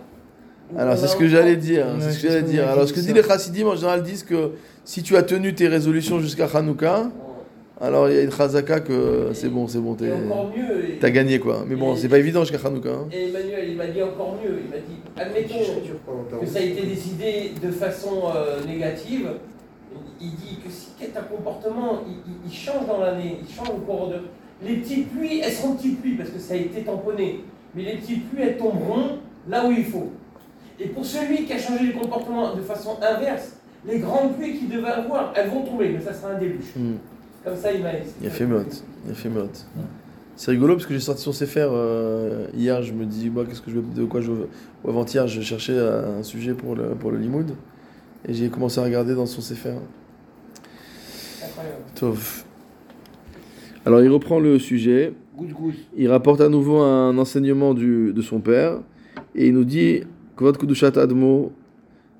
Alors 0.78 0.98
c'est 0.98 1.06
a 1.06 1.08
ce 1.08 1.16
que 1.18 1.28
j'allais 1.28 1.58
dire. 1.58 1.86
Ouais, 1.86 1.94
C'est 2.00 2.12
ce 2.12 2.22
que 2.24 2.28
j'allais 2.30 2.42
dire. 2.44 2.68
a 2.68 2.72
Alors 2.72 2.86
dit, 2.86 2.90
ce 2.90 2.94
que 2.94 3.00
disent 3.02 3.14
les 3.14 3.24
chassidim 3.24 3.68
en 3.68 3.76
général 3.76 4.04
disent 4.04 4.24
que 4.24 4.52
si 4.86 5.04
tu 5.04 5.16
as 5.18 5.24
tenu 5.24 5.54
tes 5.54 5.68
résolutions 5.68 6.20
jusqu'à 6.20 6.48
Hanouka, 6.54 7.12
alors 7.82 8.10
il 8.10 8.16
y 8.16 8.20
a 8.20 8.22
une 8.22 8.32
chazaka 8.32 8.80
que 8.80 9.32
c'est 9.34 9.50
bon, 9.50 9.68
c'est 9.68 9.80
bon, 9.80 9.94
Et 9.96 9.98
t'es- 9.98 10.12
encore 10.12 10.52
mieux. 10.56 10.90
et- 10.92 11.00
t'as 11.00 11.10
gagné 11.10 11.40
quoi. 11.40 11.66
Mais 11.68 11.76
bon, 11.76 11.96
c'est 11.96 12.08
pas 12.08 12.18
évident 12.20 12.44
jusqu'à 12.46 12.66
Hanouka. 12.66 12.90
hein. 12.90 13.08
Et 13.12 13.28
Emmanuel, 13.30 13.70
il 13.70 13.76
m'a 13.78 13.88
dit 13.88 14.02
encore 14.02 14.38
mieux. 14.44 14.60
Il 14.64 14.70
m'a 14.70 14.78
dit 14.78 15.00
admettons 15.18 16.40
que 16.40 16.46
ça 16.48 16.60
a 16.60 16.62
été 16.62 16.86
décidé 16.86 17.52
de 17.62 17.70
façon 17.72 18.24
euh, 18.36 18.64
négative. 18.66 19.28
Il 20.22 20.30
dit 20.36 20.58
que 20.66 20.72
si 20.72 20.88
ta 21.14 21.22
comportement 21.22 22.02
il, 22.08 22.14
il- 22.32 22.50
il 22.50 22.54
change 22.58 22.88
dans 22.88 23.00
l'année, 23.02 23.38
il 23.48 23.54
change 23.54 23.70
au 23.70 23.74
cours 23.86 24.08
de. 24.08 24.16
Les 24.62 24.78
petites 24.78 25.10
pluies, 25.10 25.40
elles 25.40 25.52
seront 25.52 25.76
petites 25.76 26.02
pluies 26.02 26.16
parce 26.16 26.30
que 26.30 26.40
ça 26.40 26.54
a 26.54 26.58
été 26.58 26.84
tamponné. 26.84 27.44
Mais 27.76 27.84
les 27.84 27.98
petites 27.98 28.30
pluies, 28.30 28.44
elles 28.44 28.58
tomberont 28.58 29.20
là 29.48 29.66
où 29.66 29.72
il 29.72 29.86
faut. 29.86 30.12
Et 30.80 30.88
pour 30.88 31.06
celui 31.06 31.46
qui 31.46 31.54
a 31.54 31.58
changé 31.58 31.88
le 31.88 32.00
comportement 32.00 32.56
de 32.56 32.62
façon 32.62 32.98
inverse, 33.02 33.58
les 33.86 34.00
grandes 34.00 34.36
pluies 34.38 34.58
qu'il 34.58 34.70
devait 34.70 34.88
avoir, 34.88 35.34
elles 35.36 35.50
vont 35.50 35.64
tomber, 35.64 35.90
mais 35.90 36.02
ça 36.02 36.14
sera 36.14 36.32
un 36.32 36.40
déluge. 36.40 36.66
Hmm. 36.76 36.96
Comme 37.44 37.58
ça, 37.58 37.74
il 37.74 37.84
m'a 37.84 37.90
Il 38.22 38.28
a 38.28 38.30
fait 38.30 38.46
meute. 38.46 38.84
Il 39.06 39.12
a 39.12 39.16
fait 39.16 39.30
meute. 39.30 39.66
C'est 40.36 40.52
rigolo 40.52 40.76
parce 40.76 40.88
que 40.88 40.94
j'ai 40.94 41.00
sorti 41.00 41.22
son 41.22 41.32
CFR 41.32 41.70
euh, 41.72 42.48
hier. 42.56 42.82
Je 42.82 42.94
me 42.94 43.06
dis, 43.06 43.30
moi, 43.30 43.46
qu'est-ce 43.46 43.62
que 43.62 43.70
je 43.70 43.76
veux, 43.76 43.82
de 43.82 44.06
quoi 44.06 44.22
je 44.22 44.32
veux. 44.32 44.50
Ou 44.84 44.90
avant-hier, 44.90 45.28
je 45.28 45.42
cherchais 45.42 45.78
un 45.78 46.24
sujet 46.24 46.54
pour 46.54 46.76
le, 46.76 46.96
pour 46.96 47.12
le 47.12 47.18
Limoud. 47.18 47.52
Et 48.28 48.34
j'ai 48.34 48.50
commencé 48.50 48.80
à 48.80 48.84
regarder 48.84 49.14
dans 49.14 49.26
son 49.26 49.42
CFR. 49.42 49.78
Incroyable. 51.44 51.84
Tov. 51.96 52.46
Alors 53.86 54.02
il 54.02 54.10
reprend 54.10 54.40
le 54.40 54.60
sujet. 54.60 55.14
Il 55.98 56.10
rapporte 56.10 56.42
à 56.42 56.50
nouveau 56.50 56.78
un 56.80 57.18
enseignement 57.18 57.74
du, 57.74 58.14
de 58.14 58.22
son 58.22 58.40
père. 58.40 58.80
Et 59.36 59.48
il 59.48 59.54
nous 59.54 59.66
dit 59.66 60.02
Kvod 60.38 60.58
Kudushat 60.58 60.98
Admo, 60.98 61.52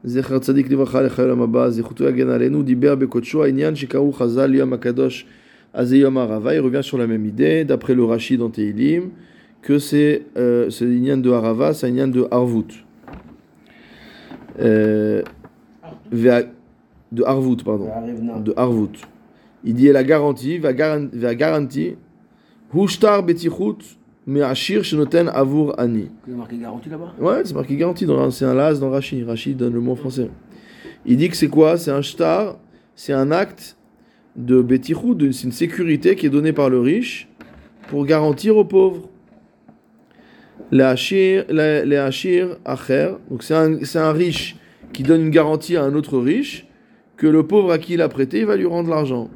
Zecher 0.04 0.38
Tzadik 0.40 0.68
Livracha 0.68 1.04
Lechayolam 1.04 1.42
Abba, 1.42 1.72
Zechutu 1.72 2.04
Yagen 2.04 2.30
Alenu, 2.30 2.64
Diber 2.64 2.96
Bekotsho, 2.96 3.46
Inyan 3.46 3.76
Shikaru 3.76 4.12
Chazal 4.12 4.56
Yom 4.56 4.74
Akadosh 4.74 5.26
Azeyom 5.74 6.18
Arava. 6.18 6.54
Il 6.54 6.60
revient 6.60 6.84
sur 6.84 6.98
la 6.98 7.08
même 7.08 7.26
idée, 7.26 7.64
d'après 7.64 7.96
le 7.96 8.04
Rashi 8.04 8.38
dans 8.38 8.50
Teilim, 8.50 9.10
que 9.62 9.80
c'est 9.80 10.24
euh, 10.38 10.70
de 10.70 11.32
Arava, 11.32 11.74
c'est 11.74 11.88
l'Inyan 11.88 12.08
de 12.08 12.28
Arvut. 12.30 12.86
Euh, 14.60 15.24
de 16.12 17.24
Arvut, 17.24 17.64
pardon 17.64 17.90
de 18.44 18.54
Arvut. 18.58 19.00
Il 19.64 19.74
dit 19.76 19.88
la 19.92 20.04
garantie, 20.04 20.58
va 20.58 20.74
garantie, 20.74 21.96
Hushtar 22.74 23.24
betichut 23.24 23.78
me'ashir 24.26 24.84
shenoten 24.84 25.30
avur 25.30 25.74
ani. 25.80 26.10
A 26.28 26.36
marqué 26.36 26.58
garantie 26.58 26.90
là-bas? 26.90 27.14
Ouais, 27.20 27.42
c'est 27.46 27.54
marqué 27.54 27.76
garantie, 27.76 28.06
dans- 28.06 28.32
c'est 28.32 28.46
un 28.46 28.54
las 28.56 28.80
dans 28.80 28.90
Rashi. 28.90 29.24
Rashi 29.24 29.54
donne 29.54 29.74
le 29.74 29.80
mot 29.80 29.92
en 29.92 29.96
français. 29.96 30.30
Il 31.06 31.18
dit 31.18 31.30
que 31.30 31.36
c'est 31.36 31.50
quoi? 31.50 31.78
C'est 31.78 31.92
un 31.92 32.02
shtar, 32.02 32.58
c'est 32.96 33.14
un 33.14 33.32
acte 33.32 33.78
de 34.36 34.62
betichut, 34.62 35.32
c'est 35.32 35.44
une 35.44 35.52
sécurité 35.52 36.16
qui 36.16 36.26
est 36.26 36.30
donnée 36.30 36.54
par 36.54 36.70
le 36.70 36.80
riche 36.80 37.30
pour 37.90 38.06
garantir 38.06 38.58
aux 38.58 38.66
pauvres. 38.66 39.10
Les 40.72 40.84
hachir, 40.84 41.46
les 41.50 41.98
hachir 41.98 42.58
acher, 42.66 43.12
donc 43.30 43.44
c'est 43.44 43.54
un, 43.54 43.84
c'est 43.84 44.00
un 44.00 44.12
riche 44.12 44.56
qui 44.92 45.04
donne 45.04 45.22
une 45.22 45.30
garantie 45.30 45.78
à 45.78 45.84
un 45.84 45.94
autre 45.94 46.18
riche 46.18 46.66
que 47.18 47.28
le 47.28 47.46
pauvre 47.46 47.72
à 47.72 47.78
qui 47.78 47.94
il 47.94 48.02
a 48.02 48.10
prêté, 48.10 48.40
il 48.40 48.46
va 48.46 48.56
lui 48.56 48.66
rendre 48.66 48.90
l'argent. 48.90 49.30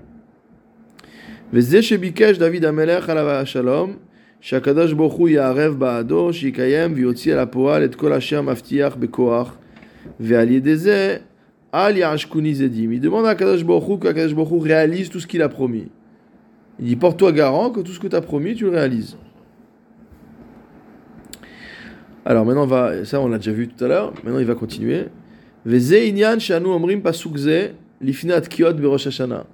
וזה 1.52 1.82
שביקש 1.82 2.38
דוד 2.38 2.64
המלך 2.64 3.08
עליו 3.08 3.28
השלום, 3.28 3.96
שהקדוש 4.40 4.92
ברוך 4.92 5.14
הוא 5.14 5.28
יערב 5.28 5.78
בעדו, 5.78 6.32
שיקיים 6.32 6.92
ויוציא 6.94 7.34
אל 7.34 7.38
הפועל 7.38 7.84
את 7.84 7.94
כל 7.94 8.12
אשר 8.12 8.42
מבטיח 8.42 8.96
בכוח, 8.96 9.56
ועל 10.20 10.50
ידי 10.50 10.76
זה 10.76 11.16
אל 11.74 11.96
יעשקוני 11.96 12.54
זדים. 12.54 12.92
Il 12.92 13.00
demande 13.00 13.26
à 13.26 13.34
Kadosh 13.34 13.64
Baruch 13.64 13.88
Hu 13.88 13.98
qu'Akadosh 13.98 14.34
Baruch 14.34 14.50
Hu 14.50 14.58
réalise 14.58 15.08
tout 15.08 15.20
ce 15.20 15.26
qu'il 15.26 15.42
a 15.42 15.48
promis. 15.48 15.88
Il 16.78 16.86
dit 16.86 16.96
porte-toi 16.96 17.32
garant 17.32 17.70
que 17.70 17.80
tout 17.80 17.92
ce 17.92 18.00
que 18.00 18.08
tu 18.08 18.16
as 18.16 18.20
promis, 18.20 18.54
tu 18.54 18.64
le 18.64 18.70
réalises. 18.70 19.16
Alors 22.24 22.44
maintenant, 22.44 22.64
on 22.64 22.66
va, 22.66 23.04
ça 23.04 23.20
on 23.20 23.28
l'a 23.28 23.38
déjà 23.38 23.52
vu 23.52 23.68
tout 23.68 23.84
à 23.84 23.88
l'heure, 23.88 24.12
maintenant 24.22 24.38
il 24.38 24.46
va 24.46 24.54
continuer. 24.54 25.06
Veze 25.64 26.08
inyan 26.08 26.38
shanu 26.38 26.68
omrim 26.68 27.00
pasuk 27.02 27.36
ze 27.36 27.70
lifnat 28.00 28.42
kiot 28.42 28.74
berosh 28.74 29.06
Hashanah. 29.06 29.44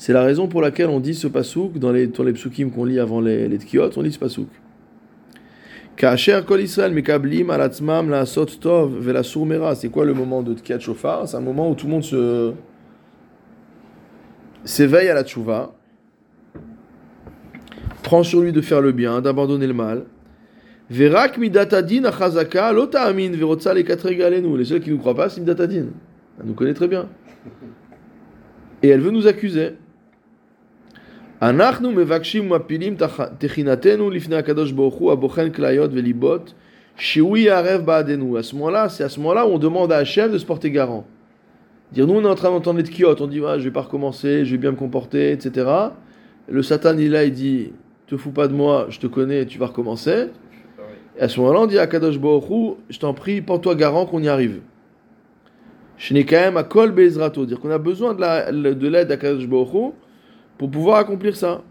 C'est 0.00 0.14
la 0.14 0.22
raison 0.22 0.48
pour 0.48 0.62
laquelle 0.62 0.88
on 0.88 0.98
dit 0.98 1.14
ce 1.14 1.28
pasuk 1.28 1.78
dans 1.78 1.92
les, 1.92 2.06
dans 2.06 2.24
les 2.24 2.32
psukim 2.32 2.70
qu'on 2.70 2.86
lit 2.86 2.98
avant 2.98 3.20
les, 3.20 3.48
les 3.48 3.58
tkiot, 3.58 3.90
on 3.98 4.00
lit 4.00 4.10
ce 4.10 4.18
pasuk. 4.18 4.48
Kacher 5.94 6.40
kol 6.48 6.62
Israël 6.62 6.94
mekablim 6.94 7.50
al 7.50 7.60
atzmam 7.60 8.08
la 8.08 8.24
sot 8.24 8.46
tov 8.62 8.98
vela. 8.98 9.22
C'est 9.74 9.90
quoi 9.90 10.06
le 10.06 10.14
moment 10.14 10.40
de 10.40 10.54
tkiat 10.54 10.78
shofar? 10.78 11.28
C'est 11.28 11.36
un 11.36 11.42
moment 11.42 11.70
où 11.70 11.74
tout 11.74 11.84
le 11.84 11.92
monde 11.92 12.02
se 12.02 12.54
s'éveille 14.64 15.10
à 15.10 15.14
la 15.14 15.22
tchouva, 15.22 15.74
prend 18.02 18.22
sur 18.22 18.40
lui 18.40 18.52
de 18.52 18.62
faire 18.62 18.80
le 18.80 18.92
bien, 18.92 19.20
d'abandonner 19.20 19.66
le 19.66 19.74
mal. 19.74 20.06
Verak 20.88 21.36
midatadin 21.36 22.04
achazaka 22.04 22.72
lota 22.72 23.02
amin 23.02 23.32
verotza 23.32 23.74
les 23.74 23.84
quatre. 23.84 24.08
Les 24.08 24.64
seuls 24.64 24.80
qui 24.80 24.88
ne 24.88 24.94
nous 24.94 25.00
croient 25.00 25.14
pas, 25.14 25.28
c'est 25.28 25.42
midatadin. 25.42 25.88
Elle 26.40 26.46
nous 26.46 26.54
connaît 26.54 26.72
très 26.72 26.88
bien. 26.88 27.06
Et 28.82 28.88
elle 28.88 29.02
veut 29.02 29.10
nous 29.10 29.26
accuser. 29.26 29.72
אנחנו 31.41 31.91
מבקשים 31.91 32.51
ומפילים 32.51 32.95
תחינתנו 33.37 34.09
לפני 34.09 34.35
הקדוש 34.35 34.71
ברוך 34.71 34.95
הוא 34.95 35.11
הבוחן 35.11 35.49
כליות 35.49 35.91
וליבות 35.93 36.53
שהוא 36.97 37.37
יערב 37.37 37.81
בעדנו. 37.85 38.37
À 38.37 38.43
ce 38.43 38.55
moment-là, 38.55 38.89
c'est 38.89 39.03
à 39.03 39.09
ce 39.09 39.19
moment-là 39.19 39.45
où 39.45 39.49
on 39.49 39.57
demande 39.59 39.91
à 39.91 39.97
Hachem 39.97 40.31
de 40.31 40.37
se 40.37 40.45
porter 40.45 40.71
garant. 40.71 41.05
Dire, 41.91 42.07
nous 42.07 42.13
on 42.13 42.23
est 42.23 42.27
en 42.27 42.35
train 42.35 42.49
d'entendre 42.49 42.77
les 42.79 42.85
tkiotes, 42.85 43.19
on 43.21 43.27
dit, 43.27 43.41
ah, 43.45 43.59
je 43.59 43.65
vais 43.65 43.71
pas 43.71 43.81
recommencer, 43.81 44.45
je 44.45 44.51
vais 44.51 44.57
bien 44.57 44.71
me 44.71 44.77
comporter, 44.77 45.31
etc. 45.31 45.69
Le 46.47 46.63
Satan 46.63 46.97
il 46.97 47.07
est 47.07 47.09
là, 47.09 47.23
il 47.25 47.33
dit, 47.33 47.73
te 48.07 48.15
fous 48.15 48.31
pas 48.31 48.47
de 48.47 48.53
moi, 48.53 48.87
je 48.89 48.99
te 48.99 49.07
connais, 49.07 49.45
tu 49.45 49.59
vas 49.59 49.67
recommencer. 49.67 50.27
Et 51.17 51.21
à 51.21 51.27
ce 51.27 51.39
moment-là, 51.39 51.59
on 51.61 51.65
dit 51.65 51.79
à 51.79 51.87
Kadosh 51.87 52.17
Baruch 52.17 52.49
Hu, 52.49 52.73
je 52.89 52.97
t'en 52.99 53.13
prie, 53.13 53.41
porte-toi 53.41 53.75
garant 53.75 54.05
qu'on 54.05 54.21
y 54.21 54.29
arrive. 54.29 54.61
Je 55.97 56.13
n'ai 56.13 56.25
quand 56.25 56.37
même 56.39 56.57
à 56.57 56.63
Kol 56.63 56.91
Bezrato, 56.91 57.45
dire 57.45 57.59
qu'on 57.59 57.71
a 57.71 57.77
besoin 57.77 58.13
de 58.13 58.21
la- 58.21 58.51
de 58.51 58.87
l'aide 58.87 59.11
à 59.11 59.17
Kadosh 59.17 59.47
Baruch 59.47 59.73
Hu 59.73 59.91
pour 60.60 60.70
pouvoir 60.70 60.98
accomplir 60.98 61.34
ça. 61.34 61.62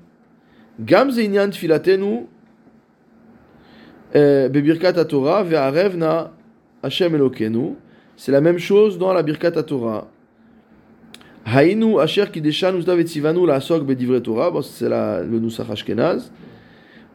Gam 0.79 1.11
Zeinyan 1.11 1.51
Filatenu 1.51 2.25
euh, 4.15 4.49
Bebirkat 4.49 5.05
Torah 5.05 5.43
Ve'arev 5.43 5.95
na 5.95 6.31
Hashem 6.81 7.13
Elokenu. 7.13 7.75
C'est 8.17 8.31
la 8.31 8.41
même 8.41 8.57
chose 8.57 8.97
dans 8.97 9.13
la 9.13 9.21
Birkat 9.21 9.51
Torah. 9.51 10.07
Hainu 11.45 11.99
Asher 11.99 12.25
Kideshan 12.33 12.77
Uzdav 12.77 12.99
Etzivanu 12.99 13.45
la 13.45 13.57
Asok 13.57 13.85
Bedivre 13.85 14.19
Torah. 14.23 14.49
Bon, 14.49 14.63
c'est 14.63 14.89
le 14.89 15.39
Nusach 15.39 15.69
Ashkenaz. 15.69 16.31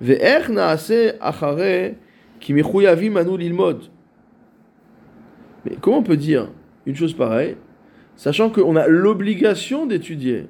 Ve'ech 0.01 0.51
Naase 0.51 1.17
Achare 1.21 1.97
Ki 2.39 2.53
Mechuyavim 2.53 3.17
Anu 3.17 3.37
Lilmod. 3.37 3.83
Mais 5.65 5.77
comment 5.81 5.99
on 5.99 6.03
peut 6.05 6.17
dire 6.17 6.51
une 6.87 6.95
chose 6.95 7.15
pareille, 7.15 7.57
sachant 8.15 8.49
qu'on 8.49 8.77
a 8.77 8.87
l'obligation 8.87 9.87
d'étudier? 9.87 10.47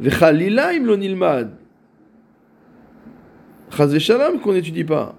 Vechalila 0.00 0.72
im 0.74 0.86
lo 0.86 0.96
nilmad. 0.96 1.50
Chaz 3.70 3.94
v'shalom 3.94 4.40
qu'on 4.40 4.52
n'étudie 4.52 4.84
pas. 4.84 5.14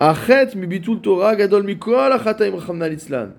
Achet 0.00 0.54
mi 0.56 0.66
bitul 0.66 1.00
Torah 1.00 1.36
gadol 1.36 1.62
mikol 1.62 2.12
achataim 2.12 2.54
rachamna 2.54 2.88
litzlan. 2.88 3.30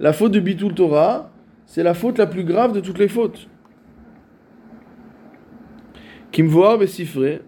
La 0.00 0.12
faute 0.12 0.32
de 0.32 0.40
bitul 0.40 0.74
Torah, 0.74 1.30
c'est 1.64 1.82
la 1.82 1.94
faute 1.94 2.18
la 2.18 2.26
plus 2.26 2.44
grave 2.44 2.72
de 2.72 2.80
toutes 2.80 2.98
les 2.98 3.08
fautes. 3.08 3.48
Kimvoar 6.32 6.78
besifre, 6.78 7.40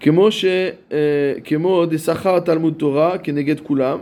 כמו 0.00 0.30
ש... 0.30 0.44
אה, 0.92 1.34
כמו 1.44 1.86
דשכר 1.86 2.40
תלמוד 2.40 2.74
תורה 2.74 3.18
כנגד 3.18 3.60
כולם, 3.60 3.98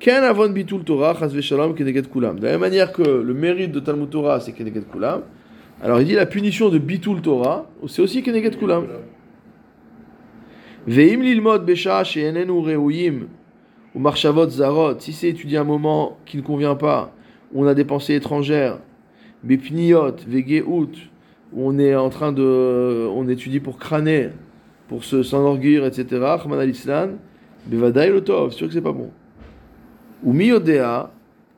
כן 0.00 0.22
avon 0.30 0.52
bitul 0.52 0.84
Torah, 0.84 1.14
chas 1.18 1.32
v'shalom, 1.32 1.74
keneged 1.74 2.08
kulam. 2.08 2.38
De 2.38 2.44
la 2.44 2.52
même 2.52 2.60
manière 2.60 2.92
que 2.92 3.02
le 3.02 3.34
mérite 3.34 3.72
de 3.72 3.80
Talmud 3.80 4.10
Torah, 4.10 4.40
c'est 4.40 4.52
keneged 4.52 4.86
kulam, 4.92 5.22
alors 5.81 6.01
il 6.01 6.07
dit 6.07 6.15
la 6.15 6.25
punition 6.25 6.69
de 6.69 6.77
bitul 6.77 7.21
Torah, 7.21 7.69
c'est 7.87 8.01
aussi 8.01 8.21
keneged 8.21 8.57
kulam. 8.57 8.87
Ve'im 10.87 11.21
lilmod 11.21 11.65
besha 11.65 12.03
she'enenu 12.03 12.51
reuyim 12.51 13.27
ou 13.95 13.99
marchavot 13.99 14.49
zarot, 14.49 14.99
si 14.99 15.13
c'est 15.13 15.29
étudié 15.29 15.57
un 15.57 15.63
moment 15.63 16.17
qui 16.25 16.37
ne 16.37 16.41
convient 16.41 16.75
pas, 16.75 17.13
où 17.53 17.63
on 17.63 17.67
a 17.67 17.73
des 17.73 17.85
pensées 17.85 18.15
étrangères, 18.15 18.79
bepniot, 19.43 20.15
vegeout, 20.27 20.91
où 21.53 21.67
on 21.69 21.79
est 21.79 21.95
en 21.95 22.09
train 22.09 22.31
de, 22.31 23.07
on 23.11 23.27
étudie 23.27 23.59
pour 23.59 23.77
crâner, 23.77 24.29
pour 24.87 25.03
se 25.03 25.23
s'enorgueillir, 25.23 25.85
etc. 25.85 26.05
Rahman 26.21 26.59
al-Islam, 26.59 27.17
bevadaï 27.67 28.11
le 28.11 28.23
tov, 28.23 28.51
c'est 28.51 28.57
sûr 28.57 28.67
que 28.67 28.73
c'est 28.73 28.81
pas 28.81 28.91
bon. 28.91 29.11
Ou 30.23 30.33
miyodea, 30.33 31.11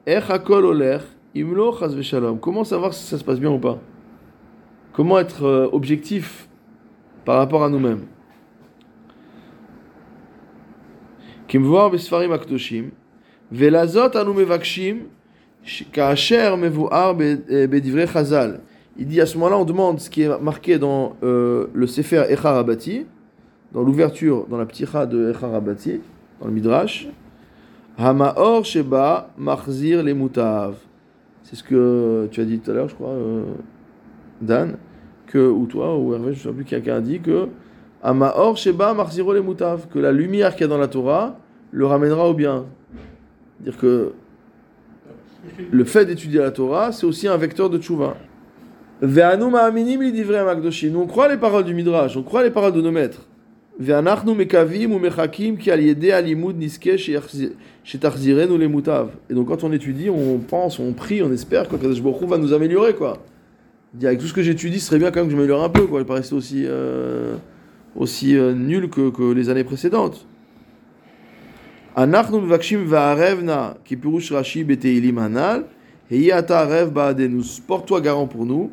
ech 0.06 0.30
hakol 0.30 0.66
olech, 0.66 1.02
imlo. 1.36 1.76
Comment 2.40 2.64
savoir 2.64 2.94
si 2.94 3.04
ça 3.04 3.18
se 3.18 3.24
passe 3.24 3.40
bien 3.40 3.50
ou 3.50 3.60
pas? 3.60 3.80
Comment 4.93 5.19
être 5.19 5.45
euh, 5.45 5.69
objectif 5.73 6.49
par 7.25 7.37
rapport 7.39 7.63
à 7.65 7.69
nous-mêmes 7.69 8.05
כמבואר 11.49 11.89
בספרים 11.89 12.33
הקדושים, 12.33 12.91
ולזאת 13.53 14.17
אנו 14.17 14.35
מבקשים 14.35 15.07
ש- 15.63 15.83
כאשר 15.93 16.55
מבואר 16.57 17.13
ב- 17.13 17.21
אה, 17.51 17.65
בדברי 17.71 18.07
חז"ל. 18.07 18.57
Il 18.99 19.07
dit 19.09 19.21
à 19.21 19.27
ce 19.27 19.37
moment-là, 19.37 19.59
on 19.59 19.65
demande 19.67 20.01
ce 20.01 20.09
qui 20.09 20.23
est 20.23 20.41
marqué 20.41 20.79
dans 20.79 21.17
euh, 21.23 21.67
le 21.75 21.87
Sefer 21.87 22.23
Echar 22.31 22.57
Abati, 22.57 23.05
dans 23.73 23.83
l'ouverture, 23.83 24.47
dans 24.49 24.57
la 24.57 24.65
pticha 24.65 25.05
de 25.05 25.33
Echar 25.33 25.55
Abati, 25.55 26.01
dans 26.41 26.47
le 26.47 26.53
Midrash. 26.55 27.07
Hamaor 27.99 28.65
Sheba 28.65 29.29
Machzir 29.37 30.03
les 30.03 30.15
Mutav. 30.15 30.77
C'est 31.43 31.57
ce 31.57 31.63
que 31.63 32.27
tu 32.33 32.41
as 32.41 32.45
dit 32.47 32.59
tout 32.59 32.71
à 32.71 32.75
l'heure, 32.75 32.89
je 32.89 32.95
crois, 32.95 33.11
euh, 33.11 33.43
Dan, 34.42 34.78
que, 35.28 35.38
ou 35.38 35.66
toi, 35.66 35.98
ou 35.98 36.14
Hervé, 36.14 36.34
je 36.34 36.40
ne 36.40 36.44
sais 36.44 36.56
plus, 36.56 36.66
quelqu'un 36.66 36.96
a 36.96 37.02
dit 37.02 37.20
que 37.20 37.48
Hamaor 38.04 38.58
Sheba 38.58 38.94
Machziro 38.94 39.34
les 39.34 39.42
que 39.92 40.00
la 40.00 40.12
lumière 40.12 40.56
qu'il 40.56 40.62
y 40.62 40.66
a 40.66 40.68
dans 40.68 40.78
la 40.78 40.88
Torah 40.88 41.38
le 41.72 41.86
ramènera 41.86 42.28
au 42.28 42.34
bien. 42.34 42.66
Dire 43.60 43.78
que 43.78 44.14
le 45.72 45.84
fait 45.84 46.06
d'étudier 46.06 46.40
la 46.40 46.52
Torah, 46.52 46.92
c'est 46.92 47.06
aussi 47.06 47.28
un 47.28 47.38
vecteur 47.38 47.70
de 47.70 47.78
tchouva. 47.78 48.18
Nous, 49.02 49.10
on 49.10 51.08
croit 51.08 51.28
les 51.28 51.38
paroles 51.38 51.64
du 51.64 51.74
Midrash, 51.74 52.18
on 52.18 52.24
croit 52.24 52.44
les 52.44 52.52
paroles 52.52 52.74
de 52.74 52.82
nos 52.82 52.92
maîtres. 52.92 53.28
Et 53.80 53.88
donc, 59.34 59.48
quand 59.48 59.64
on 59.64 59.72
étudie, 59.72 60.10
on 60.12 60.38
pense, 60.38 60.78
on 60.78 60.94
prie, 60.94 61.24
on 61.24 61.32
espère 61.32 61.68
que 61.68 61.76
Kadosh 61.78 62.04
Baruch 62.04 62.30
va 62.30 62.38
nous 62.38 62.54
améliorer, 62.54 62.94
quoi. 62.94 63.18
Dire 63.94 64.08
avec 64.08 64.20
tout 64.22 64.28
ce 64.28 64.34
que 64.34 64.42
j'étudie, 64.42 64.80
ce 64.80 64.88
serait 64.88 65.00
bien 65.00 65.12
quand 65.12 65.20
même 65.20 65.26
que 65.26 65.32
je 65.32 65.36
m'améliore 65.36 65.64
un 65.64 65.70
peu, 65.70 65.86
quoi. 65.86 66.00
Je 66.00 66.06
pas 66.06 66.14
rester 66.14 66.34
aussi, 66.34 66.64
euh, 66.66 67.36
aussi 67.96 68.38
euh, 68.38 68.54
nul 68.54 68.90
que, 68.90 69.10
que, 69.10 69.34
les 69.34 69.50
années 69.50 69.66
précédentes. 69.66 70.26
Anachnu 71.96 72.40
vakshim 72.48 72.86
va'arevna, 72.86 73.76
qui 73.84 73.98
purush 73.98 74.32
Rashi 74.32 74.64
beteilim 74.64 75.18
hanal, 75.18 75.66
et 76.10 76.32
ata 76.32 76.66
rev 76.66 76.90
ba'adenus. 76.90 77.60
Porte-toi 77.60 78.00
garant 78.00 78.28
pour 78.28 78.46
nous. 78.46 78.72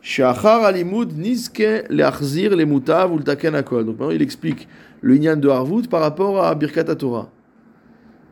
Shachar 0.00 0.64
alimud 0.64 1.12
nizke 1.16 1.84
le'achzir 1.90 2.56
le'mutav 2.56 3.12
ultaken 3.12 3.54
akol. 3.54 3.84
Donc 3.84 3.98
maintenant, 3.98 4.14
il 4.14 4.22
explique 4.22 4.66
le 5.02 5.16
Inyan 5.16 5.36
de 5.36 5.48
Harvoud 5.48 5.88
par 5.88 6.00
rapport 6.00 6.42
à 6.42 6.54
Birkat 6.54 6.84
Torah. 6.94 7.30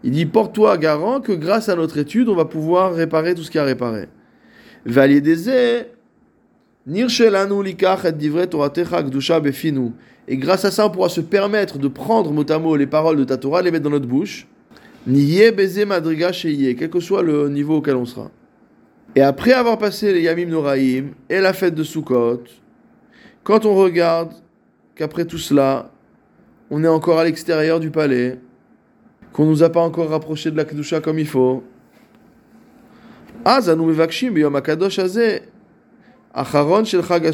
Il 0.02 0.12
dit 0.12 0.26
Porte-toi 0.26 0.78
garant 0.78 1.20
que 1.20 1.32
grâce 1.32 1.68
à 1.68 1.76
notre 1.76 1.98
étude, 1.98 2.30
on 2.30 2.34
va 2.34 2.46
pouvoir 2.46 2.94
réparer 2.94 3.34
tout 3.34 3.42
ce 3.42 3.50
qui 3.50 3.58
a 3.58 3.64
réparé. 3.64 4.08
Valier 4.86 5.20
des 5.20 5.48
et 6.86 7.06
grâce 10.36 10.64
à 10.64 10.70
ça, 10.70 10.86
on 10.86 10.90
pourra 10.90 11.08
se 11.08 11.20
permettre 11.20 11.78
de 11.78 11.88
prendre 11.88 12.32
mot 12.32 12.50
à 12.50 12.58
mot 12.58 12.76
les 12.76 12.86
paroles 12.86 13.16
de 13.16 13.24
ta 13.24 13.36
Torah, 13.36 13.62
les 13.62 13.70
mettre 13.70 13.84
dans 13.84 13.90
notre 13.90 14.06
bouche. 14.06 14.46
Niye 15.06 15.50
beze 15.50 15.84
madriga 15.84 16.30
quel 16.32 16.90
que 16.90 17.00
soit 17.00 17.22
le 17.22 17.48
niveau 17.48 17.78
auquel 17.78 17.96
on 17.96 18.04
sera. 18.04 18.30
Et 19.14 19.20
après 19.20 19.52
avoir 19.52 19.78
passé 19.78 20.12
les 20.12 20.22
Yamim 20.22 20.46
Noraim 20.46 21.06
et 21.28 21.40
la 21.40 21.52
fête 21.52 21.74
de 21.74 21.82
Sukkot, 21.82 22.44
quand 23.44 23.66
on 23.66 23.74
regarde 23.74 24.32
qu'après 24.94 25.24
tout 25.24 25.38
cela, 25.38 25.90
on 26.70 26.82
est 26.82 26.88
encore 26.88 27.18
à 27.18 27.24
l'extérieur 27.24 27.78
du 27.78 27.90
palais, 27.90 28.38
qu'on 29.32 29.44
nous 29.44 29.62
a 29.62 29.70
pas 29.70 29.80
encore 29.80 30.08
rapproché 30.08 30.50
de 30.50 30.56
la 30.56 30.64
Kedusha 30.64 31.00
comme 31.00 31.18
il 31.18 31.26
faut, 31.26 31.62
Acharon 36.34 36.84
shel 36.84 37.02
Chag 37.02 37.30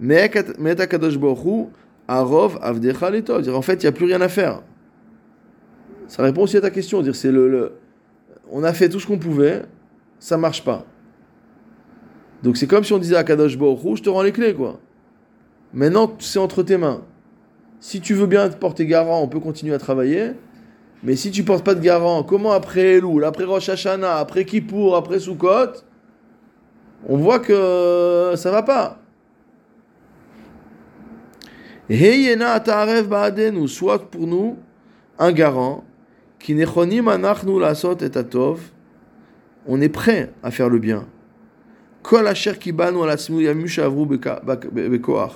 Met 0.00 0.80
Akadosh 0.80 1.18
Bohu, 1.18 1.68
Arov 2.08 2.58
Avdecha 2.62 3.10
Leto. 3.10 3.40
Dire 3.40 3.56
en 3.56 3.62
fait, 3.62 3.74
il 3.74 3.86
n'y 3.86 3.88
a 3.88 3.92
plus 3.92 4.06
rien 4.06 4.20
à 4.20 4.28
faire. 4.28 4.62
Ça 6.08 6.22
répond 6.22 6.42
aussi 6.42 6.56
à 6.56 6.60
ta 6.60 6.70
question. 6.70 7.02
Dire 7.02 7.14
c'est 7.14 7.30
le, 7.30 7.72
on 8.50 8.64
a 8.64 8.72
fait 8.72 8.88
tout 8.88 8.98
ce 8.98 9.06
qu'on 9.06 9.18
pouvait, 9.18 9.62
ça 10.18 10.36
marche 10.36 10.64
pas. 10.64 10.86
Donc 12.42 12.56
c'est 12.56 12.66
comme 12.66 12.84
si 12.84 12.92
on 12.92 12.98
disait 12.98 13.16
à 13.16 13.24
Kadosh 13.24 13.58
Baruch 13.58 13.98
je 13.98 14.02
te 14.02 14.08
rends 14.08 14.22
les 14.22 14.32
clés 14.32 14.54
quoi. 14.54 14.80
Maintenant 15.74 16.16
c'est 16.18 16.38
entre 16.38 16.62
tes 16.62 16.78
mains. 16.78 17.02
Si 17.80 18.00
tu 18.00 18.14
veux 18.14 18.26
bien 18.26 18.48
te 18.48 18.56
porter 18.56 18.86
garant, 18.86 19.22
on 19.22 19.28
peut 19.28 19.40
continuer 19.40 19.74
à 19.74 19.78
travailler. 19.78 20.32
Mais 21.02 21.16
si 21.16 21.30
tu 21.30 21.42
ne 21.42 21.46
portes 21.46 21.64
pas 21.64 21.74
de 21.74 21.80
garant, 21.80 22.22
comment 22.22 22.52
après 22.52 22.96
Elul, 22.96 23.24
après 23.24 23.44
Rosh 23.44 23.70
Hashanah, 23.70 24.16
après 24.16 24.44
Kippour, 24.44 24.96
après 24.96 25.18
Sukkot, 25.18 25.82
on 27.08 27.16
voit 27.16 27.38
que 27.38 28.34
ça 28.36 28.50
va 28.50 28.62
pas. 28.62 28.98
Heyena 31.88 32.52
atarev 32.52 33.08
ba'adenu, 33.08 33.66
soit 33.66 34.10
pour 34.10 34.26
nous 34.26 34.56
un 35.18 35.32
garant, 35.32 35.84
qui 36.38 36.54
nechonim 36.54 37.08
anachnu 37.08 37.58
lasot 37.60 37.96
et 37.98 38.16
atov, 38.16 38.60
on 39.66 39.80
est 39.80 39.88
prêt 39.88 40.32
à 40.42 40.50
faire 40.50 40.68
le 40.68 40.78
bien. 40.78 41.06
Kol 42.02 42.26
asher 42.28 42.54
kibanu 42.58 43.02
alatzmu 43.02 43.42
yamu 43.42 43.66
shavru 43.68 44.06
beka- 44.06 44.40
bak- 44.44 44.68
be- 44.72 44.88
bekoach. 44.88 45.32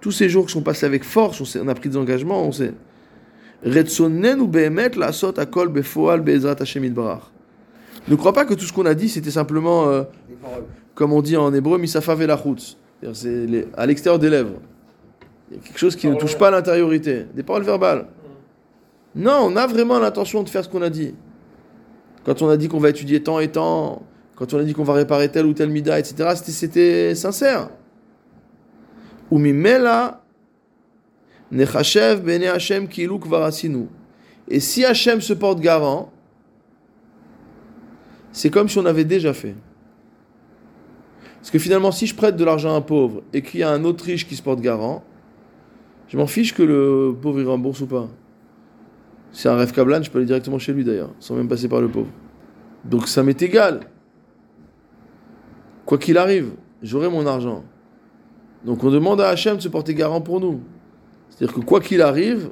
Tous 0.00 0.12
ces 0.12 0.28
jours 0.28 0.46
qui 0.46 0.52
sont 0.52 0.62
passés 0.62 0.86
avec 0.86 1.04
force, 1.04 1.56
on, 1.56 1.68
a 1.68 1.74
pris 1.74 1.88
des 1.88 1.96
engagements, 1.96 2.42
on 2.42 2.52
sait. 2.52 2.72
Retsonenu 3.62 4.46
behemet 4.46 4.90
lasot 4.96 5.38
akol 5.38 5.68
befoal 5.68 6.20
be'ezrat 6.20 6.56
Hashem 6.60 6.84
yitbarach. 6.84 7.30
Ne 8.08 8.14
crois 8.14 8.32
pas 8.32 8.44
que 8.44 8.54
tout 8.54 8.64
ce 8.64 8.72
qu'on 8.72 8.86
a 8.86 8.94
dit, 8.94 9.08
c'était 9.08 9.30
simplement, 9.30 9.88
euh, 9.88 10.02
comme 10.94 11.12
on 11.12 11.22
dit 11.22 11.36
en 11.36 11.52
hébreu, 11.52 11.78
misafa 11.78 12.14
velachutz. 12.14 12.76
C'est-à-dire, 13.00 13.16
C'est 13.16 13.46
les- 13.46 13.66
à 13.76 13.84
l'extérieur 13.86 14.18
des 14.18 14.30
lèvres. 14.30 14.60
Il 15.50 15.56
y 15.56 15.60
a 15.60 15.62
quelque 15.62 15.78
chose 15.78 15.96
qui 15.96 16.08
ne 16.08 16.14
touche 16.14 16.36
pas 16.36 16.48
à 16.48 16.50
l'intériorité. 16.50 17.26
Des 17.34 17.42
paroles 17.42 17.62
verbales. 17.64 18.06
Non, 19.14 19.38
on 19.44 19.56
a 19.56 19.66
vraiment 19.66 19.98
l'intention 19.98 20.42
de 20.42 20.48
faire 20.48 20.64
ce 20.64 20.68
qu'on 20.68 20.82
a 20.82 20.90
dit. 20.90 21.14
Quand 22.24 22.42
on 22.42 22.48
a 22.48 22.56
dit 22.56 22.68
qu'on 22.68 22.80
va 22.80 22.90
étudier 22.90 23.22
tant 23.22 23.38
et 23.40 23.48
tant, 23.48 24.02
quand 24.34 24.52
on 24.54 24.58
a 24.58 24.64
dit 24.64 24.72
qu'on 24.72 24.84
va 24.84 24.94
réparer 24.94 25.30
tel 25.30 25.46
ou 25.46 25.52
tel 25.52 25.70
mida, 25.70 25.98
etc., 25.98 26.30
c'était- 26.34 26.52
c'était 26.52 27.14
sincère. 27.14 27.70
Ou 29.30 29.38
mimela 29.38 30.22
nechashev 31.50 32.20
bene 32.22 32.44
Hashem 32.44 32.88
kilu 32.88 33.18
kvar 33.18 33.44
asinu. 33.44 33.86
Et 34.48 34.60
si 34.60 34.84
Hashem 34.84 35.20
se 35.20 35.32
porte 35.32 35.60
garant, 35.60 36.12
c'est 38.36 38.50
comme 38.50 38.68
si 38.68 38.76
on 38.78 38.84
avait 38.84 39.06
déjà 39.06 39.32
fait. 39.32 39.54
Parce 41.36 41.50
que 41.50 41.58
finalement, 41.58 41.90
si 41.90 42.06
je 42.06 42.14
prête 42.14 42.36
de 42.36 42.44
l'argent 42.44 42.74
à 42.74 42.76
un 42.76 42.82
pauvre 42.82 43.22
et 43.32 43.40
qu'il 43.40 43.60
y 43.60 43.62
a 43.62 43.70
un 43.70 43.82
autre 43.82 44.04
riche 44.04 44.28
qui 44.28 44.36
se 44.36 44.42
porte 44.42 44.60
garant, 44.60 45.02
je 46.08 46.18
m'en 46.18 46.26
fiche 46.26 46.52
que 46.52 46.62
le 46.62 47.16
pauvre 47.18 47.40
il 47.40 47.46
rembourse 47.46 47.80
ou 47.80 47.86
pas. 47.86 48.08
C'est 49.32 49.48
un 49.48 49.56
rêve 49.56 49.72
Kablan, 49.72 50.02
je 50.02 50.10
peux 50.10 50.18
aller 50.18 50.26
directement 50.26 50.58
chez 50.58 50.74
lui 50.74 50.84
d'ailleurs, 50.84 51.12
sans 51.18 51.34
même 51.34 51.48
passer 51.48 51.66
par 51.66 51.80
le 51.80 51.88
pauvre. 51.88 52.10
Donc 52.84 53.08
ça 53.08 53.22
m'est 53.22 53.40
égal. 53.40 53.80
Quoi 55.86 55.96
qu'il 55.96 56.18
arrive, 56.18 56.50
j'aurai 56.82 57.08
mon 57.08 57.26
argent. 57.26 57.64
Donc 58.66 58.84
on 58.84 58.90
demande 58.90 59.22
à 59.22 59.28
Hachem 59.28 59.56
de 59.56 59.62
se 59.62 59.68
porter 59.68 59.94
garant 59.94 60.20
pour 60.20 60.40
nous. 60.40 60.60
C'est-à-dire 61.30 61.54
que 61.54 61.60
quoi 61.60 61.80
qu'il 61.80 62.02
arrive, 62.02 62.50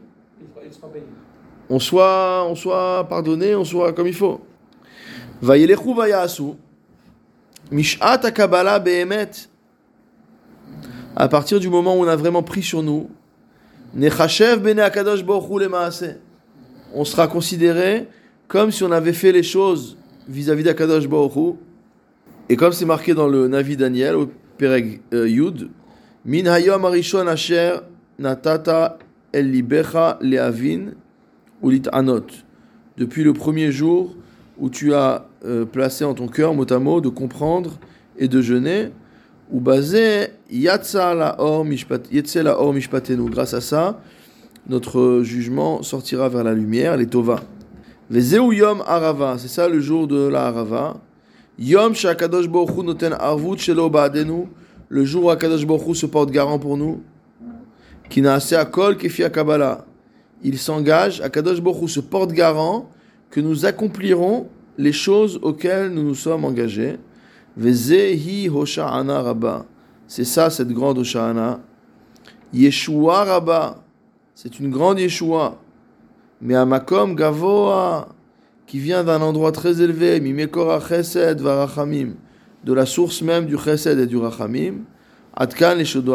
on 1.68 1.78
soit, 1.78 2.46
on 2.48 2.54
soit 2.54 3.06
pardonné, 3.06 3.54
on 3.54 3.64
soit 3.64 3.92
comme 3.92 4.06
il 4.06 4.14
faut. 4.14 4.40
Vayelechu 5.42 5.94
vayasu. 5.94 6.54
Mishat 7.70 8.24
akabala 8.24 8.78
behemet. 8.78 9.48
À 11.16 11.28
partir 11.28 11.60
du 11.60 11.68
moment 11.68 11.96
où 11.96 12.00
on 12.00 12.08
a 12.08 12.16
vraiment 12.16 12.42
pris 12.42 12.62
sur 12.62 12.82
nous, 12.82 13.08
nechashev 13.94 14.60
bene 14.60 14.80
akadosh 14.80 15.24
lemaaseh. 15.24 16.16
On 16.92 17.04
sera 17.04 17.28
considéré 17.28 18.08
comme 18.48 18.70
si 18.70 18.84
on 18.84 18.92
avait 18.92 19.12
fait 19.12 19.32
les 19.32 19.42
choses 19.42 19.96
vis-à-vis 20.28 20.62
d'Akadosh 20.62 21.08
Baruch. 21.08 21.56
Et 22.48 22.56
comme 22.56 22.72
c'est 22.72 22.84
marqué 22.84 23.14
dans 23.14 23.26
le 23.26 23.48
Navi 23.48 23.76
Daniel, 23.76 24.16
au 24.16 24.30
Pereg 24.58 25.00
euh, 25.12 25.28
Yud, 25.28 25.70
Min 26.24 26.46
hayom 26.46 26.84
arishon 26.84 27.26
natata 28.18 28.98
el 29.32 29.50
libecha 29.50 30.18
leavin 30.22 30.92
ulit 31.62 31.82
anot. 31.92 32.26
Depuis 32.96 33.24
le 33.24 33.32
premier 33.32 33.72
jour 33.72 34.14
où 34.58 34.70
tu 34.70 34.94
as 34.94 35.26
euh, 35.44 35.64
placé 35.64 36.04
en 36.04 36.14
ton 36.14 36.28
cœur, 36.28 36.54
mot 36.54 36.70
à 36.70 36.78
mot, 36.78 37.00
de 37.00 37.08
comprendre 37.08 37.78
et 38.18 38.28
de 38.28 38.40
jeûner, 38.40 38.90
ou 39.50 39.60
basé 39.60 40.28
la 40.50 41.40
or 41.40 41.64
mishpatenu. 41.64 43.30
Grâce 43.30 43.54
à 43.54 43.60
ça, 43.60 44.00
notre 44.68 45.22
jugement 45.22 45.82
sortira 45.82 46.28
vers 46.28 46.44
la 46.44 46.54
lumière, 46.54 46.96
les 46.96 47.06
tova. 47.06 47.40
Yom 48.10 48.82
arava, 48.86 49.36
c'est 49.38 49.48
ça 49.48 49.68
le 49.68 49.80
jour 49.80 50.06
de 50.06 50.28
la 50.28 50.46
arava. 50.46 50.96
Yom 51.58 51.94
shakadosh 51.94 52.48
baruch 52.48 52.70
Hu 52.76 52.84
noten 52.84 53.12
arvut 53.12 53.56
ba'adenu, 53.90 54.48
le 54.88 55.04
jour 55.04 55.24
où 55.24 55.30
Akadosh 55.30 55.66
baruch 55.66 55.96
se 55.96 56.06
porte 56.06 56.30
garant 56.30 56.58
pour 56.58 56.76
nous. 56.76 57.02
Qui 58.08 58.20
n'a 58.20 58.34
assez 58.34 58.54
à 58.54 58.64
kol. 58.64 58.96
Il 60.42 60.58
s'engage, 60.58 61.20
Akadosh 61.20 61.60
baruch 61.60 61.90
se 61.90 62.00
porte 62.00 62.32
garant 62.32 62.88
que 63.34 63.40
nous 63.40 63.66
accomplirons 63.66 64.46
les 64.78 64.92
choses 64.92 65.40
auxquelles 65.42 65.88
nous 65.88 66.04
nous 66.04 66.14
sommes 66.14 66.44
engagés. 66.44 66.98
Vezehi 67.56 68.48
hosha'ana 68.48 69.22
rabba. 69.22 69.66
C'est 70.06 70.22
ça 70.22 70.50
cette 70.50 70.68
grande 70.68 70.98
hosha'ana. 70.98 71.58
Yeshua 72.52 73.24
rabba. 73.24 73.82
C'est 74.36 74.60
une 74.60 74.70
grande 74.70 75.00
Yeshua. 75.00 75.58
Mais 76.40 76.54
à 76.54 76.64
Makom 76.64 77.16
Gavoa, 77.16 78.06
qui 78.68 78.78
vient 78.78 79.02
d'un 79.02 79.20
endroit 79.20 79.50
très 79.50 79.82
élevé, 79.82 80.20
Mimekora 80.20 80.78
Chesed 80.78 81.40
Varachamim, 81.40 82.10
de 82.62 82.72
la 82.72 82.86
source 82.86 83.20
même 83.20 83.46
du 83.46 83.58
Chesed 83.58 83.98
et 83.98 84.06
du 84.06 84.16
Rachamim. 84.16 84.84
Leshodo. 85.76 86.14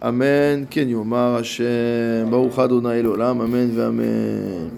Amen. 0.00 0.66
Ken 0.68 0.88
Yomar 0.88 1.36
Hashem. 1.36 2.28
Baruch 2.28 2.58
Adonai 2.58 2.98
Elolam. 2.98 3.42
Amen. 3.42 4.70